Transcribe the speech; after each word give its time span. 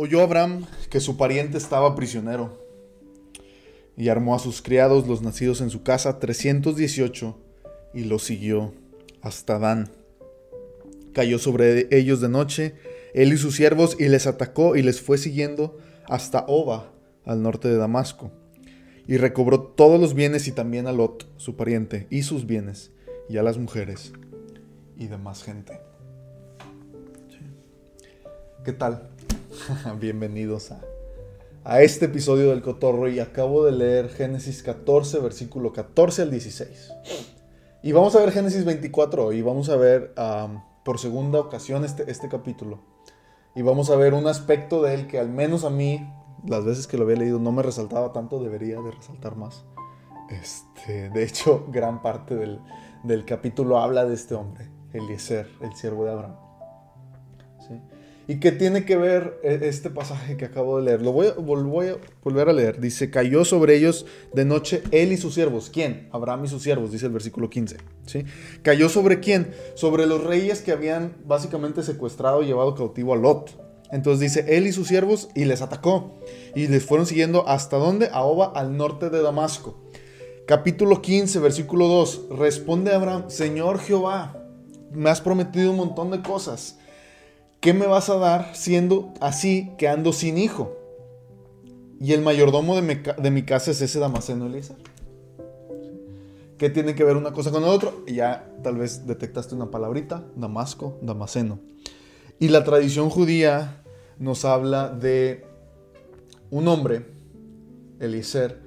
oyó 0.00 0.22
Abraham 0.22 0.64
que 0.90 1.00
su 1.00 1.16
pariente 1.16 1.58
estaba 1.58 1.96
prisionero 1.96 2.64
y 3.96 4.10
armó 4.10 4.36
a 4.36 4.38
sus 4.38 4.62
criados, 4.62 5.08
los 5.08 5.22
nacidos 5.22 5.60
en 5.60 5.70
su 5.70 5.82
casa, 5.82 6.20
318, 6.20 7.36
y 7.94 8.04
los 8.04 8.22
siguió 8.22 8.72
hasta 9.22 9.58
Dan. 9.58 9.90
Cayó 11.12 11.40
sobre 11.40 11.88
ellos 11.90 12.20
de 12.20 12.28
noche, 12.28 12.74
él 13.12 13.32
y 13.32 13.38
sus 13.38 13.56
siervos, 13.56 13.96
y 13.98 14.06
les 14.06 14.28
atacó 14.28 14.76
y 14.76 14.82
les 14.82 15.00
fue 15.00 15.18
siguiendo 15.18 15.76
hasta 16.06 16.44
Oba, 16.46 16.92
al 17.24 17.42
norte 17.42 17.66
de 17.66 17.76
Damasco. 17.76 18.30
Y 19.08 19.16
recobró 19.16 19.62
todos 19.62 20.00
los 20.00 20.14
bienes 20.14 20.46
y 20.46 20.52
también 20.52 20.86
a 20.86 20.92
Lot, 20.92 21.26
su 21.38 21.56
pariente, 21.56 22.06
y 22.08 22.22
sus 22.22 22.46
bienes, 22.46 22.92
y 23.28 23.38
a 23.38 23.42
las 23.42 23.58
mujeres 23.58 24.12
y 24.96 25.08
demás 25.08 25.42
gente. 25.42 25.80
¿Qué 28.64 28.72
tal? 28.72 29.17
Bienvenidos 30.00 30.72
a, 30.72 30.80
a 31.64 31.82
este 31.82 32.06
episodio 32.06 32.50
del 32.50 32.62
Cotorro 32.62 33.08
y 33.08 33.20
acabo 33.20 33.64
de 33.64 33.72
leer 33.72 34.08
Génesis 34.08 34.62
14, 34.62 35.18
versículo 35.18 35.72
14 35.72 36.22
al 36.22 36.30
16. 36.30 36.92
Y 37.82 37.92
vamos 37.92 38.14
a 38.16 38.20
ver 38.20 38.32
Génesis 38.32 38.64
24 38.64 39.32
y 39.32 39.42
vamos 39.42 39.68
a 39.68 39.76
ver 39.76 40.14
por 40.84 40.98
segunda 40.98 41.40
ocasión 41.40 41.84
este, 41.84 42.10
este 42.10 42.28
capítulo. 42.28 42.80
Y 43.54 43.62
vamos 43.62 43.90
a 43.90 43.96
ver 43.96 44.14
un 44.14 44.26
aspecto 44.26 44.82
de 44.82 44.94
él 44.94 45.06
que 45.06 45.18
al 45.18 45.28
menos 45.28 45.64
a 45.64 45.70
mí, 45.70 46.08
las 46.46 46.64
veces 46.64 46.86
que 46.86 46.96
lo 46.96 47.04
había 47.04 47.16
leído, 47.16 47.38
no 47.38 47.52
me 47.52 47.62
resaltaba 47.62 48.12
tanto, 48.12 48.42
debería 48.42 48.80
de 48.80 48.90
resaltar 48.90 49.36
más. 49.36 49.64
Este, 50.30 51.10
de 51.10 51.24
hecho, 51.24 51.66
gran 51.70 52.00
parte 52.02 52.34
del, 52.34 52.60
del 53.02 53.24
capítulo 53.24 53.78
habla 53.78 54.04
de 54.04 54.14
este 54.14 54.34
hombre, 54.34 54.70
Eliezer, 54.92 55.48
el 55.60 55.74
siervo 55.74 56.04
de 56.04 56.12
Abraham. 56.12 56.47
¿Y 58.30 58.40
qué 58.40 58.52
tiene 58.52 58.84
que 58.84 58.98
ver 58.98 59.40
e, 59.42 59.58
este 59.62 59.88
pasaje 59.88 60.36
que 60.36 60.44
acabo 60.44 60.76
de 60.76 60.84
leer? 60.84 61.00
Lo 61.00 61.12
voy 61.12 61.28
a, 61.28 61.32
voy 61.32 61.86
a, 61.86 61.96
volver 62.22 62.50
a 62.50 62.52
leer. 62.52 62.78
Dice, 62.78 63.10
cayó 63.10 63.42
sobre 63.46 63.74
ellos 63.74 64.04
de 64.34 64.44
noche 64.44 64.82
él 64.90 65.12
y 65.12 65.16
sus 65.16 65.32
siervos. 65.32 65.70
¿Quién? 65.72 66.10
Abraham 66.12 66.44
y 66.44 66.48
sus 66.48 66.62
siervos, 66.62 66.92
dice 66.92 67.06
el 67.06 67.12
versículo 67.12 67.48
15. 67.48 67.78
¿sí? 68.04 68.24
¿Cayó 68.60 68.90
sobre 68.90 69.20
quién? 69.20 69.50
Sobre 69.74 70.06
los 70.06 70.22
reyes 70.24 70.60
que 70.60 70.72
habían 70.72 71.16
básicamente 71.24 71.82
secuestrado 71.82 72.42
y 72.42 72.46
llevado 72.46 72.74
cautivo 72.74 73.14
a 73.14 73.16
Lot. 73.16 73.58
Entonces 73.90 74.20
dice, 74.20 74.58
él 74.58 74.66
y 74.66 74.72
sus 74.72 74.88
siervos, 74.88 75.30
y 75.34 75.46
les 75.46 75.62
atacó. 75.62 76.20
Y 76.54 76.66
les 76.66 76.84
fueron 76.84 77.06
siguiendo 77.06 77.48
hasta 77.48 77.78
dónde? 77.78 78.10
A 78.12 78.24
Oba, 78.24 78.52
al 78.54 78.76
norte 78.76 79.08
de 79.08 79.22
Damasco. 79.22 79.80
Capítulo 80.46 81.00
15, 81.00 81.38
versículo 81.38 81.88
2. 81.88 82.26
Responde 82.38 82.92
Abraham, 82.92 83.24
Señor 83.28 83.78
Jehová, 83.78 84.44
me 84.92 85.08
has 85.08 85.22
prometido 85.22 85.70
un 85.70 85.78
montón 85.78 86.10
de 86.10 86.20
cosas 86.20 86.77
¿qué 87.60 87.72
me 87.72 87.86
vas 87.86 88.08
a 88.08 88.16
dar 88.16 88.54
siendo 88.54 89.12
así 89.20 89.72
que 89.78 89.88
ando 89.88 90.12
sin 90.12 90.38
hijo? 90.38 90.76
Y 92.00 92.12
el 92.12 92.22
mayordomo 92.22 92.76
de 92.76 93.30
mi, 93.30 93.42
casa 93.42 93.72
es 93.72 93.80
ese 93.80 93.98
Damaseno 93.98 94.46
Eliezer. 94.46 94.76
¿Qué 96.56 96.70
tiene 96.70 96.94
que 96.94 97.04
ver 97.04 97.16
una 97.16 97.32
cosa 97.32 97.50
con 97.50 97.62
la 97.62 97.68
otra? 97.68 97.90
ya 98.06 98.52
tal 98.62 98.76
vez 98.76 99.06
detectaste 99.06 99.54
una 99.54 99.70
palabrita, 99.70 100.24
Damasco, 100.36 100.98
Damaseno. 101.02 101.58
Y 102.38 102.48
la 102.48 102.62
tradición 102.62 103.10
judía 103.10 103.82
nos 104.18 104.44
habla 104.44 104.90
de 104.90 105.44
un 106.50 106.68
hombre, 106.68 107.06
Eliezer, 107.98 108.60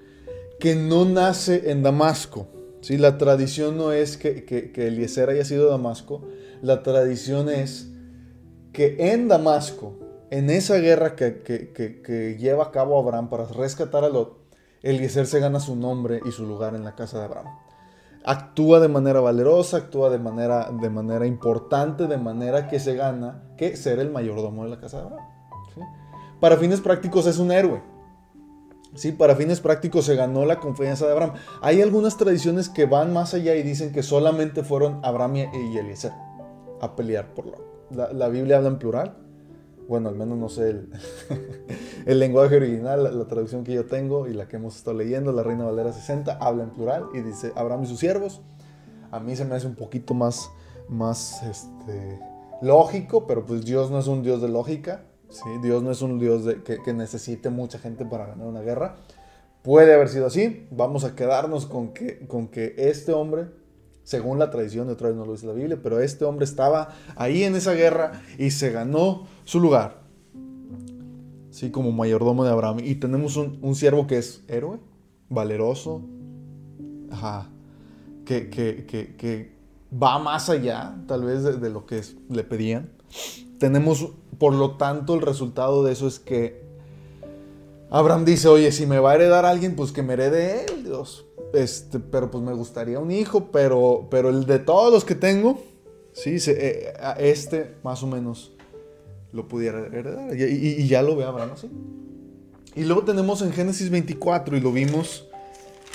que 0.60 0.76
no 0.76 1.06
nace 1.06 1.72
en 1.72 1.84
Damasco. 1.84 2.48
¿sí? 2.82 2.98
La 2.98 3.18
tradición 3.18 3.78
no 3.78 3.94
es 3.94 4.18
que, 4.18 4.44
que, 4.44 4.72
que 4.72 4.88
Eliezer 4.88 5.30
haya 5.30 5.46
sido 5.46 5.70
Damasco, 5.70 6.22
la 6.62 6.84
tradición 6.84 7.50
es 7.50 7.92
que 8.72 8.96
en 9.14 9.28
Damasco, 9.28 9.94
en 10.30 10.50
esa 10.50 10.78
guerra 10.78 11.16
que, 11.16 12.38
lleva 12.40 12.66
a 12.66 12.72
cabo 12.72 12.98
Abraham 12.98 13.30
para 13.30 13.46
rescatar 13.46 14.04
a 14.04 14.10
Lot, 14.10 14.38
Eliezer 14.82 15.28
se 15.28 15.40
gana 15.40 15.60
su 15.60 15.76
nombre 15.76 16.22
y 16.26 16.32
su 16.32 16.46
lugar 16.46 16.74
en 16.76 16.84
la 16.84 16.96
casa 16.96 17.20
de 17.20 17.26
Abraham. 17.26 17.54
Actúa 18.24 18.80
de 18.80 18.88
manera 18.88 19.20
valerosa, 19.20 19.78
actúa 19.78 20.10
de 20.10 20.20
manera, 20.20 20.72
de 20.72 20.90
manera 20.90 21.26
importante, 21.26 22.08
de 22.08 22.18
manera 22.18 22.68
que 22.68 22.80
se 22.80 22.96
gana 22.96 23.44
que 23.58 23.76
ser 23.76 24.00
el 24.00 24.12
mayordomo 24.12 24.64
de 24.64 24.70
la 24.70 24.80
casa 24.80 24.98
de 24.98 25.04
Abraham. 25.08 25.26
Para 26.40 26.58
fines 26.58 26.82
prácticos 26.82 27.28
es 27.28 27.38
un 27.38 27.52
héroe. 27.52 27.82
Sí, 28.96 29.12
para 29.12 29.36
fines 29.36 29.62
prácticos 29.62 30.06
se 30.06 30.16
ganó 30.16 30.46
la 30.46 30.60
confianza 30.60 31.06
de 31.06 31.14
Abraham. 31.14 31.34
Hay 31.62 31.82
algunas 31.82 32.18
tradiciones 32.18 32.70
que 32.70 32.86
van 32.86 33.14
más 33.14 33.34
allá 33.34 33.56
y 33.56 33.64
dicen 33.64 33.92
que 33.92 34.04
solamente 34.04 34.64
fueron 34.64 35.00
Abraham 35.04 35.36
y 35.36 35.78
Eliezer 35.78 36.12
a 36.82 36.96
pelear 36.96 37.34
por 37.34 37.46
Lot 37.46 37.71
la, 37.94 38.28
Biblia 38.30 38.58
habla 38.58 38.70
en 38.70 38.80
plural. 38.80 39.14
Bueno, 39.88 40.10
al 40.10 40.16
menos 40.16 40.38
no 40.38 40.48
sé 40.48 40.70
el, 42.06 42.20
lenguaje 42.20 42.56
original, 42.56 43.18
la, 43.18 43.26
traducción 43.26 43.64
que 43.64 43.74
yo 43.74 43.86
tengo 43.86 44.28
y 44.28 44.34
la 44.34 44.48
que 44.48 44.56
hemos 44.58 44.78
estado 44.78 44.98
leyendo, 44.98 45.32
la 45.32 45.44
Reina 45.44 45.66
Valera 45.66 45.92
60, 45.92 46.38
habla 46.40 46.64
en 46.64 46.70
plural 46.70 47.06
y 47.14 47.20
dice 47.20 47.52
Abraham 47.56 47.84
y 47.84 47.88
sus 47.88 48.00
siervos. 48.00 48.42
A 49.12 49.20
mí 49.20 49.36
se 49.36 49.44
me 49.44 49.56
hace 49.56 49.68
un 49.68 49.76
poquito 49.76 50.14
más, 50.14 50.50
más 50.88 51.44
este, 51.44 52.20
lógico, 52.62 53.28
pero 53.28 53.46
pues 53.46 53.66
Dios 53.66 53.92
no 53.92 54.00
es 54.00 54.08
un 54.08 54.24
Dios 54.24 54.42
de 54.42 54.48
lógica. 54.48 55.04
¿sí? 55.30 55.50
Dios 55.62 55.84
no 55.84 55.92
es 55.92 56.02
un 56.02 56.20
Dios 56.20 56.44
que, 56.64 56.82
que 56.82 56.94
necesite 56.94 57.50
mucha 57.50 57.78
gente 57.78 58.06
para 58.06 58.28
ganar 58.28 58.48
una 58.48 58.62
guerra. 58.62 58.96
Puede 59.62 59.94
haber 59.94 60.10
sido 60.10 60.28
así. 60.28 60.68
Vamos 60.72 61.04
a 61.04 61.16
quedarnos 61.16 61.66
con 61.66 61.94
que, 61.94 62.26
con 62.28 62.48
que 62.48 62.74
este 62.78 63.12
hombre 63.12 63.48
según 64.12 64.40
la 64.40 64.50
tradición, 64.50 64.90
otra 64.90 65.08
vez 65.08 65.16
no 65.16 65.26
lo 65.26 65.32
dice 65.32 65.48
la 65.48 65.54
Biblia, 65.54 65.80
pero 65.82 66.02
este 66.02 66.26
hombre 66.26 66.44
estaba 66.44 66.90
ahí 67.16 67.44
en 67.44 67.56
esa 67.56 67.72
guerra 67.72 68.22
y 68.38 68.52
se 68.52 68.70
ganó 68.70 69.26
su 69.46 69.62
lugar. 69.62 70.02
Sí, 71.50 71.72
como 71.72 71.94
mayordomo 71.94 72.44
de 72.44 72.52
Abraham. 72.52 72.80
Y 72.84 72.96
tenemos 72.96 73.38
un, 73.38 73.74
siervo 73.74 74.08
que 74.08 74.18
es 74.18 74.44
héroe, 74.50 74.80
valeroso, 75.30 76.02
ajá, 77.10 77.48
que, 78.26 78.50
que, 78.50 79.56
va 79.92 80.20
más 80.20 80.50
allá, 80.50 80.94
tal 81.08 81.24
vez, 81.24 81.44
de, 81.44 81.70
lo 81.70 81.86
que 81.86 82.02
le 82.28 82.44
pedían. 82.44 82.90
Tenemos, 83.60 84.10
por 84.38 84.54
lo 84.54 84.76
tanto, 84.76 85.14
el 85.14 85.22
resultado 85.22 85.86
de 85.86 85.94
eso 85.94 86.06
es 86.06 86.20
que 86.20 86.66
Abraham 87.90 88.26
dice, 88.26 88.50
oye, 88.50 88.74
si 88.74 88.86
me 88.86 89.00
va 89.00 89.12
a 89.12 89.16
heredar 89.16 89.46
alguien, 89.46 89.74
pues 89.78 89.94
que 89.94 90.04
me 90.04 90.14
herede 90.14 90.66
él, 90.66 90.84
Dios. 90.84 91.26
Este, 91.54 92.00
pero 92.00 92.32
pues 92.32 92.44
me 92.44 92.54
gustaría 92.54 93.00
un 93.00 93.12
hijo, 93.12 93.52
pero, 93.52 94.08
pero 94.10 94.30
el 94.30 94.46
de 94.46 94.60
todos 94.60 94.92
los 94.92 95.04
que 95.04 95.16
tengo, 95.16 95.60
sí, 96.14 96.38
eh, 96.48 96.94
este 97.18 97.76
más 97.84 98.04
o 98.04 98.08
menos 98.08 98.54
lo 99.32 99.48
pudiera 99.48 99.80
heredar. 99.80 100.36
Y, 100.36 100.88
ya 100.88 101.02
lo 101.02 101.16
ve 101.16 101.26
Abraham 101.26 101.52
así. 101.54 101.70
Y 102.76 102.84
luego 102.86 103.04
tenemos 103.04 103.42
en 103.42 103.52
Génesis 103.52 103.90
24, 103.90 104.56
y 104.56 104.62
lo 104.62 104.72
vimos 104.72 105.28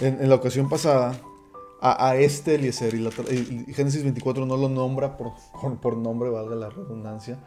en, 0.01 0.29
la 0.29 0.35
ocasión 0.35 0.69
pasada, 0.69 1.19
a, 1.81 2.17
este 2.17 2.57
Eliezer. 2.57 2.95
Y, 2.95 3.73
Génesis 3.73 4.03
24 4.03 4.45
no 4.45 4.57
lo 4.57 4.69
nombra 4.69 5.17
por, 5.17 5.33
por, 5.81 5.97
nombre, 5.97 6.29
valga 6.29 6.55
la 6.55 6.69
redundancia. 6.69 7.39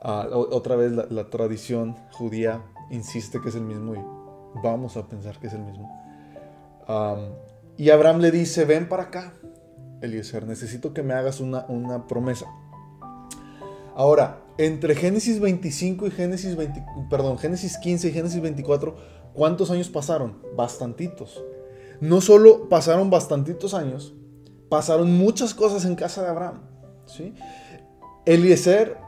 Ah, 0.00 0.28
otra 0.32 0.76
vez 0.76 0.92
la, 0.92 1.24
tradición 1.28 1.96
judía 2.12 2.62
insiste 2.90 3.40
que 3.40 3.48
es 3.48 3.56
el 3.56 3.62
mismo 3.62 3.94
y 3.94 4.62
vamos 4.62 4.96
a 4.96 5.08
pensar 5.08 5.38
que 5.38 5.48
es 5.48 5.52
el 5.52 5.62
mismo. 5.62 5.90
Y 7.78 7.90
Abraham 7.90 8.18
le 8.18 8.32
dice, 8.32 8.64
ven 8.64 8.88
para 8.88 9.04
acá, 9.04 9.34
Eliezer, 10.02 10.46
necesito 10.46 10.92
que 10.92 11.04
me 11.04 11.14
hagas 11.14 11.40
una, 11.40 11.64
una 11.68 12.08
promesa. 12.08 12.46
Ahora, 13.94 14.42
entre 14.58 14.96
Génesis 14.96 15.38
25 15.38 16.08
y 16.08 16.10
Génesis 16.10 16.56
20, 16.56 16.84
perdón, 17.08 17.38
Génesis 17.38 17.78
15 17.78 18.08
y 18.08 18.12
Génesis 18.12 18.42
24, 18.42 18.96
¿cuántos 19.32 19.70
años 19.70 19.88
pasaron? 19.88 20.42
Bastantitos. 20.56 21.42
No 22.00 22.20
solo 22.20 22.68
pasaron 22.68 23.10
bastantitos 23.10 23.74
años, 23.74 24.12
pasaron 24.68 25.16
muchas 25.16 25.54
cosas 25.54 25.84
en 25.84 25.94
casa 25.94 26.22
de 26.22 26.28
Abraham. 26.28 26.62
¿sí? 27.06 27.34
Eliezer 28.26 28.98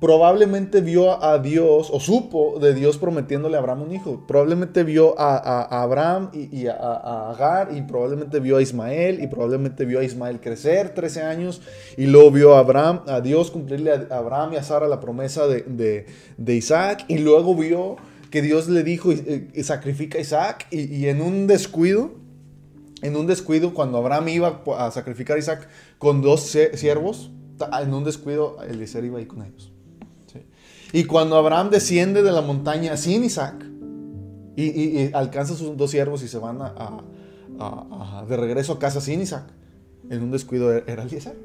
probablemente 0.00 0.80
vio 0.80 1.22
a 1.22 1.38
Dios 1.38 1.90
o 1.92 1.98
supo 1.98 2.58
de 2.60 2.72
Dios 2.72 2.98
prometiéndole 2.98 3.56
a 3.56 3.60
Abraham 3.60 3.82
un 3.82 3.92
hijo. 3.92 4.24
Probablemente 4.26 4.84
vio 4.84 5.18
a, 5.18 5.82
Abraham 5.82 6.30
y, 6.32 6.66
a, 6.66 7.30
Agar 7.30 7.76
y 7.76 7.82
probablemente 7.82 8.38
vio 8.38 8.58
a 8.58 8.62
Ismael 8.62 9.22
y 9.22 9.26
probablemente 9.26 9.84
vio 9.84 9.98
a 9.98 10.04
Ismael 10.04 10.40
crecer 10.40 10.94
13 10.94 11.22
años 11.22 11.62
y 11.96 12.06
luego 12.06 12.30
vio 12.30 12.54
a 12.54 12.60
Abraham, 12.60 13.02
a 13.06 13.20
Dios 13.20 13.50
cumplirle 13.50 13.92
a 13.92 14.18
Abraham 14.18 14.52
y 14.52 14.56
a 14.56 14.62
Sara 14.62 14.86
la 14.86 15.00
promesa 15.00 15.46
de, 15.46 16.06
Isaac 16.46 17.04
y 17.08 17.18
luego 17.18 17.54
vio 17.54 17.96
que 18.30 18.42
Dios 18.42 18.68
le 18.68 18.82
dijo 18.82 19.10
eh, 19.12 19.50
sacrifica 19.62 20.18
a 20.18 20.20
Isaac 20.20 20.66
y, 20.70 21.06
en 21.06 21.20
un 21.20 21.46
descuido, 21.46 22.12
en 23.02 23.16
un 23.16 23.26
descuido 23.26 23.74
cuando 23.74 23.98
Abraham 23.98 24.28
iba 24.28 24.62
a 24.76 24.90
sacrificar 24.90 25.36
a 25.36 25.40
Isaac 25.40 25.68
con 25.98 26.22
dos 26.22 26.42
siervos, 26.42 27.30
en 27.80 27.94
un 27.94 28.04
descuido 28.04 28.62
Eliezer 28.62 29.04
iba 29.04 29.18
ahí 29.18 29.26
con 29.26 29.42
ellos. 29.42 29.72
Y 30.92 31.04
cuando 31.04 31.36
Abraham 31.36 31.70
desciende 31.70 32.22
de 32.22 32.32
la 32.32 32.40
montaña 32.40 32.96
sin 32.96 33.24
Isaac 33.24 33.64
y, 34.56 35.12
alcanza 35.12 35.54
sus 35.54 35.76
dos 35.76 35.90
siervos 35.90 36.22
y 36.22 36.28
se 36.28 36.38
van 36.38 36.58
de 38.28 38.36
regreso 38.36 38.72
a 38.74 38.78
casa 38.78 39.00
sin 39.00 39.20
Isaac, 39.20 39.44
en 40.10 40.22
un 40.22 40.30
descuido 40.30 40.74
e-, 40.74 40.84
era 40.86 41.02
Eliezer. 41.02 41.36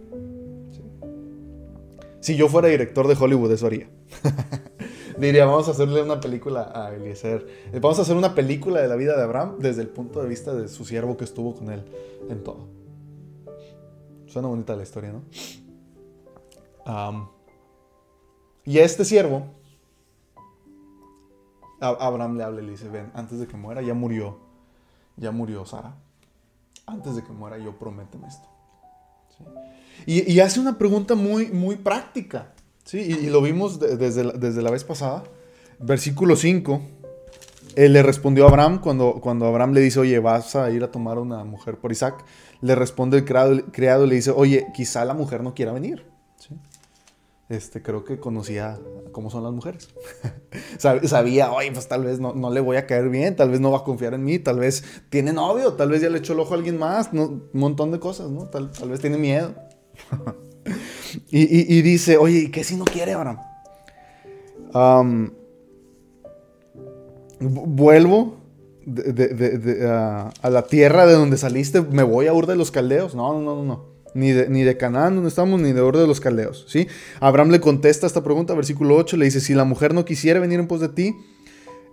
Si 2.22 2.38
yo 2.38 2.48
fuera 2.48 2.70
director 2.70 3.08
de 3.08 3.18
Hollywood, 3.20 3.52
eso 3.52 3.68
haría. 3.68 3.90
Diría, 5.18 5.46
vamos 5.46 5.68
a 5.68 5.72
hacerle 5.72 6.02
una 6.02 6.22
película 6.22 6.72
a 6.74 6.96
Eliezer. 6.96 7.46
Vamos 7.74 8.00
a 8.00 8.04
hacer 8.04 8.16
una 8.16 8.34
película 8.34 8.82
de 8.82 8.88
la 8.88 8.96
vida 8.96 9.18
de 9.18 9.24
Abraham 9.24 9.58
desde 9.60 9.82
el 9.82 9.90
punto 9.90 10.24
de 10.24 10.30
vista 10.30 10.56
de 10.56 10.70
su 10.70 10.86
siervo 10.86 11.18
que 11.18 11.26
estuvo 11.26 11.54
con 11.54 11.70
él 11.70 11.84
en 12.30 12.44
todo. 12.44 12.70
Suena 14.26 14.48
bonita 14.48 14.76
la 14.76 14.84
historia, 14.84 15.12
¿no? 15.12 15.22
Y 18.66 18.80
a 18.80 18.84
este 18.84 19.06
siervo, 19.06 19.48
Abraham 21.80 22.38
le 22.38 22.44
habla 22.44 22.62
y 22.62 22.66
le 22.66 22.72
dice, 22.72 22.88
ven, 22.88 23.12
antes 23.14 23.40
de 23.40 23.48
que 23.48 23.58
muera, 23.58 23.82
ya 23.82 23.94
murió, 23.94 24.40
ya 25.18 25.32
murió 25.32 25.66
Sara. 25.66 25.96
Antes 26.86 27.16
de 27.16 27.24
que 27.24 27.32
muera, 27.32 27.58
yo 27.58 27.78
prométeme 27.78 28.28
esto. 28.28 28.48
Y, 30.06 30.40
hace 30.40 30.60
una 30.60 30.78
pregunta 30.78 31.16
muy, 31.16 31.48
muy 31.48 31.76
práctica. 31.76 32.54
¿sí? 32.84 33.00
Y, 33.00 33.30
lo 33.30 33.42
vimos 33.42 33.80
desde, 33.80 34.24
la, 34.24 34.34
desde 34.34 34.62
la 34.62 34.72
vez 34.72 34.84
pasada. 34.84 35.24
Versículo 35.80 36.36
5. 36.36 36.82
Él 37.76 37.94
le 37.94 38.04
respondió 38.04 38.46
a 38.46 38.50
Abraham 38.50 38.80
cuando, 38.82 39.20
cuando 39.22 39.48
Abraham 39.48 39.74
le 39.74 39.82
dice, 39.82 40.00
oye, 40.00 40.20
vas 40.20 40.56
a 40.56 40.70
ir 40.72 40.84
a 40.84 40.92
tomar 40.92 41.18
una 41.18 41.44
mujer 41.44 41.78
por 41.78 41.92
Isaac. 41.92 42.24
Le 42.62 42.76
responde 42.76 43.18
el 43.18 43.26
criado, 43.26 43.52
el 43.52 43.64
criado 43.66 44.06
y 44.06 44.10
le 44.10 44.16
dice, 44.16 44.32
oye, 44.32 44.68
quizá 44.74 45.04
la 45.06 45.14
mujer 45.14 45.42
no 45.42 45.54
quiera 45.54 45.72
venir. 45.72 46.13
Este, 47.50 47.82
creo 47.82 48.06
que 48.06 48.20
conocía 48.20 48.80
cómo 49.12 49.30
son 49.30 49.44
las 49.44 49.52
mujeres. 49.52 49.90
Sabía, 50.78 51.52
oye, 51.52 51.72
pues 51.72 51.88
tal 51.88 52.06
vez 52.06 52.20
no, 52.20 52.34
no, 52.34 52.50
le 52.50 52.62
voy 52.62 52.78
a 52.78 52.88
caer 52.88 53.10
bien, 53.10 53.36
tal 53.36 53.50
vez 53.52 53.60
no 53.60 53.72
va 53.72 53.80
a 53.80 53.84
confiar 53.84 54.14
en 54.14 54.24
mí, 54.24 54.40
tal 54.40 54.60
vez 54.60 54.84
tiene 55.10 55.34
novio, 55.34 55.74
tal 55.74 55.90
vez 55.90 56.02
ya 56.02 56.10
le 56.10 56.20
echó 56.20 56.34
el 56.34 56.40
ojo 56.40 56.54
a 56.54 56.58
alguien 56.58 56.78
más, 56.78 57.10
un 57.12 57.50
montón 57.54 57.92
de 57.92 58.00
cosas, 58.00 58.30
¿no? 58.30 58.48
Tal, 58.48 58.72
tal 58.72 58.90
vez 58.90 59.02
tiene 59.02 59.18
miedo. 59.18 59.54
y, 61.30 61.82
dice, 61.82 62.18
oye, 62.18 62.40
¿y 62.40 62.52
qué 62.52 62.64
si 62.64 62.76
no 62.76 62.86
quiere, 62.86 63.14
Abraham? 63.14 63.40
vuelvo 67.40 68.38
a, 70.42 70.50
la 70.50 70.64
tierra 70.64 71.06
de 71.06 71.14
donde 71.14 71.38
saliste, 71.38 71.82
me 71.82 72.04
voy 72.04 72.28
a 72.28 72.34
Ur 72.34 72.48
de 72.48 72.56
los 72.56 72.72
Caldeos. 72.72 73.16
No, 73.16 73.34
no, 73.34 73.42
no, 73.42 73.64
no. 73.64 73.93
Ni 74.14 74.32
de, 74.32 74.48
ni 74.50 74.62
de 74.62 74.78
Canaán, 74.78 75.16
donde 75.16 75.30
estamos, 75.30 75.60
ni 75.60 75.74
de 75.74 75.82
Ur 75.82 75.98
de 75.98 76.06
los 76.06 76.20
Caldeos. 76.20 76.66
¿sí? 76.68 76.88
Abraham 77.20 77.50
le 77.50 77.60
contesta 77.60 78.06
esta 78.06 78.24
pregunta, 78.24 78.54
versículo 78.54 78.96
8, 78.96 79.18
le 79.18 79.26
dice, 79.26 79.42
si 79.42 79.54
la 79.54 79.64
mujer 79.64 79.94
no 79.94 80.06
quisiera 80.06 80.40
venir 80.40 80.60
en 80.60 80.68
pos 80.68 80.80
de 80.80 80.90
ti, 80.90 81.16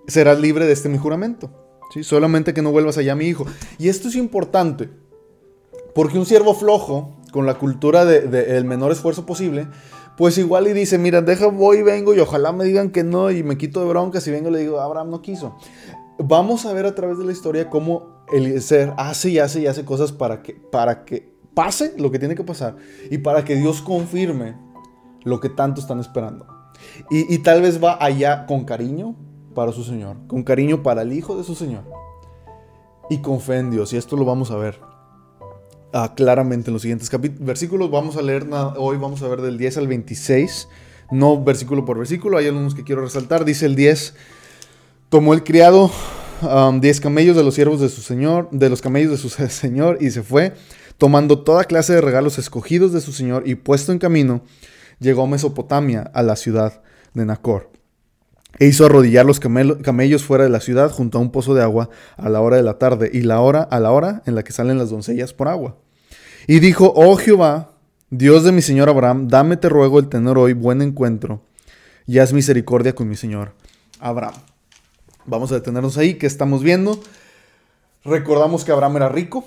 serás 0.06 0.38
libre 0.40 0.66
de 0.66 0.72
este 0.72 0.88
mi 0.88 0.98
juramento. 0.98 1.50
¿sí? 1.94 2.02
Solamente 2.02 2.52
que 2.52 2.62
no 2.62 2.72
vuelvas 2.72 2.98
allá, 2.98 3.14
mi 3.14 3.26
hijo. 3.26 3.46
Y 3.78 3.88
esto 3.88 4.08
es 4.08 4.16
importante, 4.16 4.90
porque 5.94 6.18
un 6.18 6.26
siervo 6.26 6.54
flojo 6.54 7.16
con 7.32 7.46
la 7.46 7.54
cultura 7.54 8.04
del 8.04 8.30
de, 8.30 8.56
el 8.56 8.64
menor 8.64 8.92
esfuerzo 8.92 9.24
posible, 9.24 9.68
pues 10.16 10.36
igual 10.36 10.68
y 10.68 10.72
dice, 10.72 10.98
mira, 10.98 11.22
deja, 11.22 11.46
voy 11.46 11.78
y 11.78 11.82
vengo 11.82 12.12
y 12.14 12.20
ojalá 12.20 12.52
me 12.52 12.64
digan 12.64 12.90
que 12.90 13.02
no 13.02 13.30
y 13.30 13.42
me 13.42 13.56
quito 13.56 13.80
de 13.80 13.86
broncas 13.86 14.26
y 14.26 14.30
vengo 14.30 14.50
y 14.50 14.52
le 14.52 14.58
digo, 14.58 14.80
Abraham 14.80 15.10
no 15.10 15.22
quiso. 15.22 15.56
Vamos 16.18 16.66
a 16.66 16.74
ver 16.74 16.84
a 16.84 16.94
través 16.94 17.16
de 17.16 17.24
la 17.24 17.32
historia 17.32 17.70
cómo 17.70 18.24
el 18.30 18.60
ser 18.60 18.92
hace 18.98 19.30
y 19.30 19.38
hace 19.38 19.60
y 19.60 19.66
hace 19.66 19.84
cosas 19.84 20.12
para 20.12 20.42
que, 20.42 20.52
para 20.52 21.04
que 21.04 21.29
pase 21.54 21.94
lo 21.98 22.10
que 22.10 22.18
tiene 22.18 22.34
que 22.34 22.44
pasar 22.44 22.76
y 23.10 23.18
para 23.18 23.44
que 23.44 23.56
Dios 23.56 23.82
confirme 23.82 24.56
lo 25.24 25.40
que 25.40 25.48
tanto 25.48 25.80
están 25.80 26.00
esperando. 26.00 26.46
Y, 27.10 27.38
tal 27.38 27.60
vez 27.60 27.82
va 27.82 28.02
allá 28.02 28.46
con 28.46 28.64
cariño 28.64 29.14
para 29.54 29.70
su 29.70 29.84
Señor, 29.84 30.16
con 30.26 30.42
cariño 30.42 30.82
para 30.82 31.02
el 31.02 31.12
Hijo 31.12 31.36
de 31.36 31.44
su 31.44 31.54
Señor 31.54 31.84
y 33.10 33.18
con 33.18 33.40
fe 33.40 33.58
en 33.58 33.70
Dios. 33.70 33.92
Y 33.92 33.98
esto 33.98 34.16
lo 34.16 34.24
vamos 34.24 34.50
a 34.50 34.56
ver 34.56 34.90
Ah, 35.92 36.12
claramente 36.14 36.70
en 36.70 36.74
los 36.74 36.82
siguientes 36.82 37.10
versículos. 37.40 37.90
Vamos 37.90 38.16
a 38.16 38.22
leer, 38.22 38.46
hoy 38.76 38.96
vamos 38.96 39.22
a 39.22 39.28
ver 39.28 39.40
del 39.40 39.58
10 39.58 39.78
al 39.78 39.88
26, 39.88 40.68
no 41.10 41.42
versículo 41.42 41.84
por 41.84 41.98
versículo, 41.98 42.38
hay 42.38 42.46
algunos 42.46 42.76
que 42.76 42.84
quiero 42.84 43.02
resaltar. 43.02 43.44
Dice 43.44 43.66
el 43.66 43.74
10, 43.74 44.14
tomó 45.08 45.34
el 45.34 45.42
criado 45.42 45.90
10 46.80 47.00
camellos 47.00 47.36
de 47.36 47.42
los 47.42 47.54
siervos 47.56 47.80
de 47.80 47.88
su 47.88 48.02
señor, 48.02 48.48
de 48.52 48.70
los 48.70 48.80
camellos 48.80 49.10
de 49.10 49.16
su 49.16 49.28
señor, 49.48 49.98
y 50.00 50.12
se 50.12 50.22
fue, 50.22 50.54
tomando 51.00 51.38
toda 51.40 51.64
clase 51.64 51.94
de 51.94 52.02
regalos 52.02 52.38
escogidos 52.38 52.92
de 52.92 53.00
su 53.00 53.12
señor, 53.12 53.44
y 53.46 53.54
puesto 53.54 53.90
en 53.90 53.98
camino, 53.98 54.42
llegó 54.98 55.22
a 55.22 55.26
Mesopotamia, 55.26 56.02
a 56.12 56.22
la 56.22 56.36
ciudad 56.36 56.82
de 57.14 57.24
Nacor. 57.24 57.70
E 58.58 58.66
hizo 58.66 58.84
arrodillar 58.84 59.24
los 59.24 59.40
camellos 59.40 60.24
fuera 60.24 60.44
de 60.44 60.50
la 60.50 60.60
ciudad 60.60 60.90
junto 60.90 61.16
a 61.16 61.22
un 61.22 61.32
pozo 61.32 61.54
de 61.54 61.62
agua 61.62 61.88
a 62.18 62.28
la 62.28 62.42
hora 62.42 62.58
de 62.58 62.62
la 62.62 62.78
tarde 62.78 63.10
y 63.10 63.22
la 63.22 63.40
hora 63.40 63.62
a 63.62 63.80
la 63.80 63.92
hora 63.92 64.22
en 64.26 64.34
la 64.34 64.42
que 64.42 64.52
salen 64.52 64.76
las 64.76 64.90
doncellas 64.90 65.32
por 65.32 65.48
agua. 65.48 65.78
Y 66.46 66.60
dijo, 66.60 66.92
oh 66.94 67.16
Jehová, 67.16 67.70
Dios 68.10 68.44
de 68.44 68.52
mi 68.52 68.60
señor 68.60 68.90
Abraham, 68.90 69.28
dame 69.28 69.56
te 69.56 69.70
ruego 69.70 70.00
el 70.00 70.08
tener 70.10 70.36
hoy 70.36 70.52
buen 70.52 70.82
encuentro 70.82 71.40
y 72.06 72.18
haz 72.18 72.34
misericordia 72.34 72.94
con 72.94 73.08
mi 73.08 73.16
señor 73.16 73.54
Abraham. 74.00 74.34
Vamos 75.24 75.50
a 75.50 75.54
detenernos 75.54 75.96
ahí, 75.96 76.14
¿qué 76.14 76.26
estamos 76.26 76.62
viendo? 76.62 77.00
Recordamos 78.04 78.66
que 78.66 78.72
Abraham 78.72 78.96
era 78.96 79.08
rico, 79.08 79.46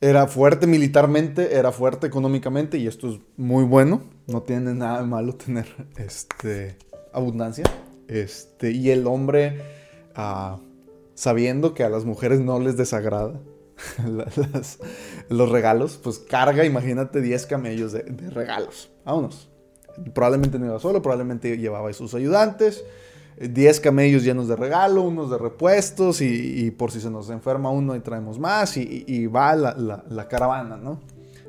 era 0.00 0.26
fuerte 0.26 0.66
militarmente, 0.66 1.56
era 1.56 1.72
fuerte 1.72 2.06
económicamente 2.06 2.78
y 2.78 2.86
esto 2.86 3.10
es 3.10 3.20
muy 3.36 3.64
bueno, 3.64 4.02
no 4.26 4.42
tiene 4.42 4.74
nada 4.74 5.00
de 5.00 5.06
malo 5.06 5.34
tener 5.34 5.66
este, 5.96 6.76
abundancia. 7.12 7.64
Este, 8.08 8.70
y 8.70 8.90
el 8.90 9.06
hombre, 9.06 9.62
ah, 10.14 10.58
sabiendo 11.14 11.74
que 11.74 11.82
a 11.82 11.88
las 11.88 12.04
mujeres 12.04 12.40
no 12.40 12.60
les 12.60 12.76
desagrada 12.76 13.40
los 15.28 15.50
regalos, 15.50 15.98
pues 16.02 16.18
carga, 16.18 16.64
imagínate, 16.64 17.20
10 17.20 17.46
camellos 17.46 17.92
de, 17.92 18.02
regalos. 18.30 18.90
Vámonos. 19.04 19.50
Probablemente 20.14 20.58
no 20.58 20.66
iba 20.66 20.78
solo, 20.78 21.00
probablemente 21.00 21.56
llevaba 21.56 21.88
a 21.88 21.92
sus 21.94 22.14
ayudantes. 22.14 22.84
10 23.38 23.80
camellos 23.80 24.24
llenos 24.24 24.48
de 24.48 24.56
regalo, 24.56 25.02
unos 25.02 25.30
de 25.30 25.38
repuestos, 25.38 26.20
y, 26.20 26.70
por 26.70 26.90
si 26.90 27.00
se 27.00 27.10
nos 27.10 27.30
enferma 27.30 27.70
uno 27.70 27.94
y 27.96 28.00
traemos 28.00 28.38
más, 28.38 28.76
y, 28.76 29.26
va 29.26 29.54
la, 29.54 30.28
caravana, 30.28 30.76
¿no? 30.76 31.00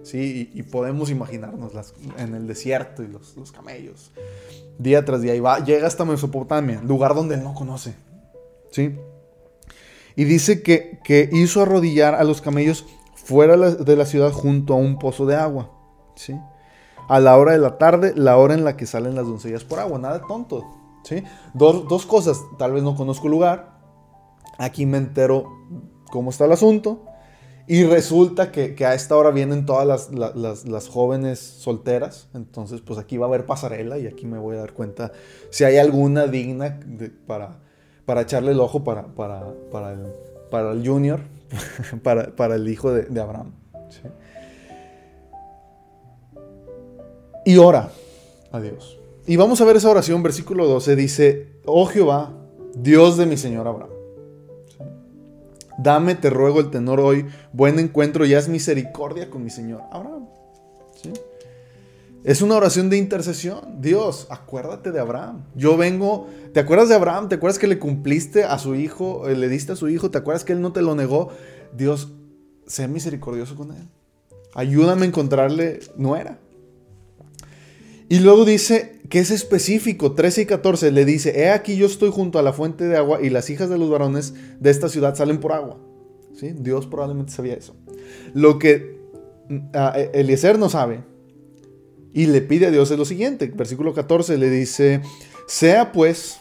Sí, 0.03 0.51
y, 0.53 0.63
podemos 0.63 1.09
imaginarnos 1.09 1.73
en 2.17 2.35
el 2.35 2.47
desierto 2.47 3.03
y 3.03 3.07
los, 3.07 3.35
los 3.35 3.51
camellos 3.51 4.11
día 4.77 5.03
tras 5.05 5.21
día 5.21 5.35
y 5.35 5.39
va, 5.39 5.63
llega 5.63 5.87
hasta 5.87 6.05
Mesopotamia, 6.05 6.81
lugar 6.81 7.15
donde 7.15 7.35
él 7.35 7.43
no 7.43 7.53
conoce. 7.53 7.95
¿Sí? 8.71 8.95
Y 10.15 10.23
dice 10.23 10.61
que, 10.61 10.99
que 11.03 11.29
hizo 11.31 11.61
arrodillar 11.61 12.15
a 12.15 12.23
los 12.23 12.41
camellos 12.41 12.85
fuera 13.15 13.55
de 13.57 13.95
la 13.95 14.05
ciudad 14.05 14.31
junto 14.31 14.73
a 14.73 14.77
un 14.77 14.99
pozo 14.99 15.25
de 15.25 15.35
agua. 15.35 15.71
¿Sí? 16.15 16.35
A 17.07 17.19
la 17.19 17.37
hora 17.37 17.53
de 17.53 17.59
la 17.59 17.77
tarde, 17.77 18.13
la 18.15 18.37
hora 18.37 18.53
en 18.53 18.63
la 18.63 18.75
que 18.75 18.85
salen 18.85 19.15
las 19.15 19.25
doncellas 19.25 19.63
por 19.63 19.79
agua. 19.79 19.99
Nada 19.99 20.21
tonto. 20.27 20.65
Dos, 21.53 21.87
dos 21.87 22.05
cosas. 22.05 22.41
Tal 22.57 22.71
vez 22.71 22.83
no 22.83 22.95
conozco 22.95 23.27
el 23.27 23.31
lugar. 23.31 23.77
Aquí 24.57 24.85
me 24.85 24.97
entero 24.97 25.51
cómo 26.09 26.29
está 26.29 26.45
el 26.45 26.51
asunto. 26.51 27.03
Y 27.69 27.83
resulta 27.83 28.49
que, 28.49 28.73
a 28.85 28.93
esta 28.93 29.17
hora 29.17 29.29
vienen 29.31 29.65
todas 29.65 30.09
las, 30.09 30.87
jóvenes 30.87 31.39
solteras. 31.39 32.29
Entonces, 32.33 32.79
pues 32.79 32.97
aquí 32.97 33.17
va 33.17 33.25
a 33.25 33.29
haber 33.29 33.45
pasarela 33.45 33.97
y 33.99 34.07
aquí 34.07 34.25
me 34.25 34.39
voy 34.39 34.55
a 34.55 34.59
dar 34.59 34.71
cuenta 34.71 35.11
si 35.49 35.65
hay 35.65 35.77
alguna 35.77 36.27
digna 36.27 36.79
para, 37.27 37.59
para 38.05 38.21
echarle 38.21 38.51
el 38.51 38.61
ojo 38.61 38.85
para, 38.85 39.07
para, 39.07 39.53
para, 39.69 39.91
el, 39.91 40.13
para 40.49 40.71
el 40.71 40.87
junior, 40.87 41.19
para, 42.03 42.33
para, 42.37 42.55
el 42.55 42.69
hijo 42.69 42.93
de, 42.93 43.19
Abraham. 43.19 43.51
Y 47.43 47.57
ora 47.57 47.91
a 48.53 48.61
Dios. 48.61 48.97
Y 49.27 49.35
vamos 49.35 49.59
a 49.59 49.65
ver 49.65 49.75
esa 49.75 49.89
oración, 49.89 50.23
versículo 50.23 50.65
12, 50.65 50.95
dice, 50.95 51.47
oh 51.65 51.85
Jehová, 51.85 52.33
Dios 52.75 53.17
de 53.17 53.25
mi 53.25 53.35
Señor 53.35 53.67
Abraham 53.67 53.89
Dame, 55.77 56.15
te 56.15 56.29
ruego, 56.29 56.59
el 56.59 56.71
tenor 56.71 56.99
hoy, 56.99 57.25
buen 57.53 57.77
encuentro 57.77 58.25
y 58.25 58.33
haz 58.33 58.47
misericordia 58.47 59.29
con 59.29 59.43
mi 59.43 59.51
Señor. 59.51 59.81
Abraham. 59.91 60.27
Es 62.23 62.41
una 62.41 62.55
oración 62.55 62.89
de 62.89 62.97
intercesión. 62.97 63.79
Dios, 63.79 64.25
acuérdate 64.31 64.91
de 64.91 64.99
Abraham. 64.99 65.43
Yo 65.55 65.77
vengo, 65.77 66.27
¿te 66.53 66.59
acuerdas 66.59 66.89
de 66.89 66.95
Abraham? 66.95 67.29
¿Te 67.29 67.35
acuerdas 67.35 67.59
que 67.59 67.67
le 67.67 67.77
cumpliste 67.77 68.43
a 68.43 68.57
su 68.57 68.73
hijo, 68.73 69.29
eh, 69.29 69.35
le 69.35 69.49
diste 69.49 69.73
a 69.73 69.75
su 69.75 69.87
hijo? 69.87 70.09
¿Te 70.09 70.17
acuerdas 70.17 70.43
que 70.43 70.53
él 70.53 70.61
no 70.61 70.73
te 70.73 70.81
lo 70.81 70.95
negó? 70.95 71.29
Dios, 71.75 72.11
sé 72.65 72.87
misericordioso 72.87 73.55
con 73.55 73.71
él. 73.71 73.87
Ayúdame 74.55 75.03
a 75.03 75.09
encontrarle 75.09 75.81
nuera. 75.95 76.39
Y 78.09 78.19
luego 78.19 78.45
dice 78.45 78.96
que 79.09 79.19
es 79.19 79.31
específico, 79.31 80.13
13 80.13 80.41
y 80.41 80.45
14, 80.45 80.91
le 80.91 81.05
dice, 81.05 81.41
he 81.41 81.49
aquí 81.49 81.77
yo 81.77 81.85
estoy 81.85 82.11
junto 82.11 82.39
a 82.39 82.41
la 82.41 82.53
fuente 82.53 82.85
de 82.85 82.97
agua 82.97 83.21
y 83.21 83.29
las 83.29 83.49
hijas 83.49 83.69
de 83.69 83.77
los 83.77 83.89
varones 83.89 84.33
de 84.59 84.69
esta 84.69 84.89
ciudad 84.89 85.15
salen 85.15 85.39
por 85.39 85.53
agua. 85.53 85.79
¿Sí? 86.35 86.53
Dios 86.53 86.85
probablemente 86.85 87.31
sabía 87.31 87.53
eso. 87.53 87.75
Lo 88.33 88.59
que 88.59 88.99
mm, 89.49 89.57
e, 89.73 90.11
Eliezer 90.13 90.59
no 90.59 90.69
sabe 90.69 91.03
y 92.13 92.25
le 92.25 92.41
pide 92.41 92.67
a 92.67 92.71
Dios 92.71 92.91
es 92.91 92.97
lo 92.97 93.05
siguiente, 93.05 93.51
versículo 93.55 93.93
14 93.93 94.37
le 94.37 94.49
dice, 94.49 95.01
sea 95.47 95.91
pues 95.91 96.39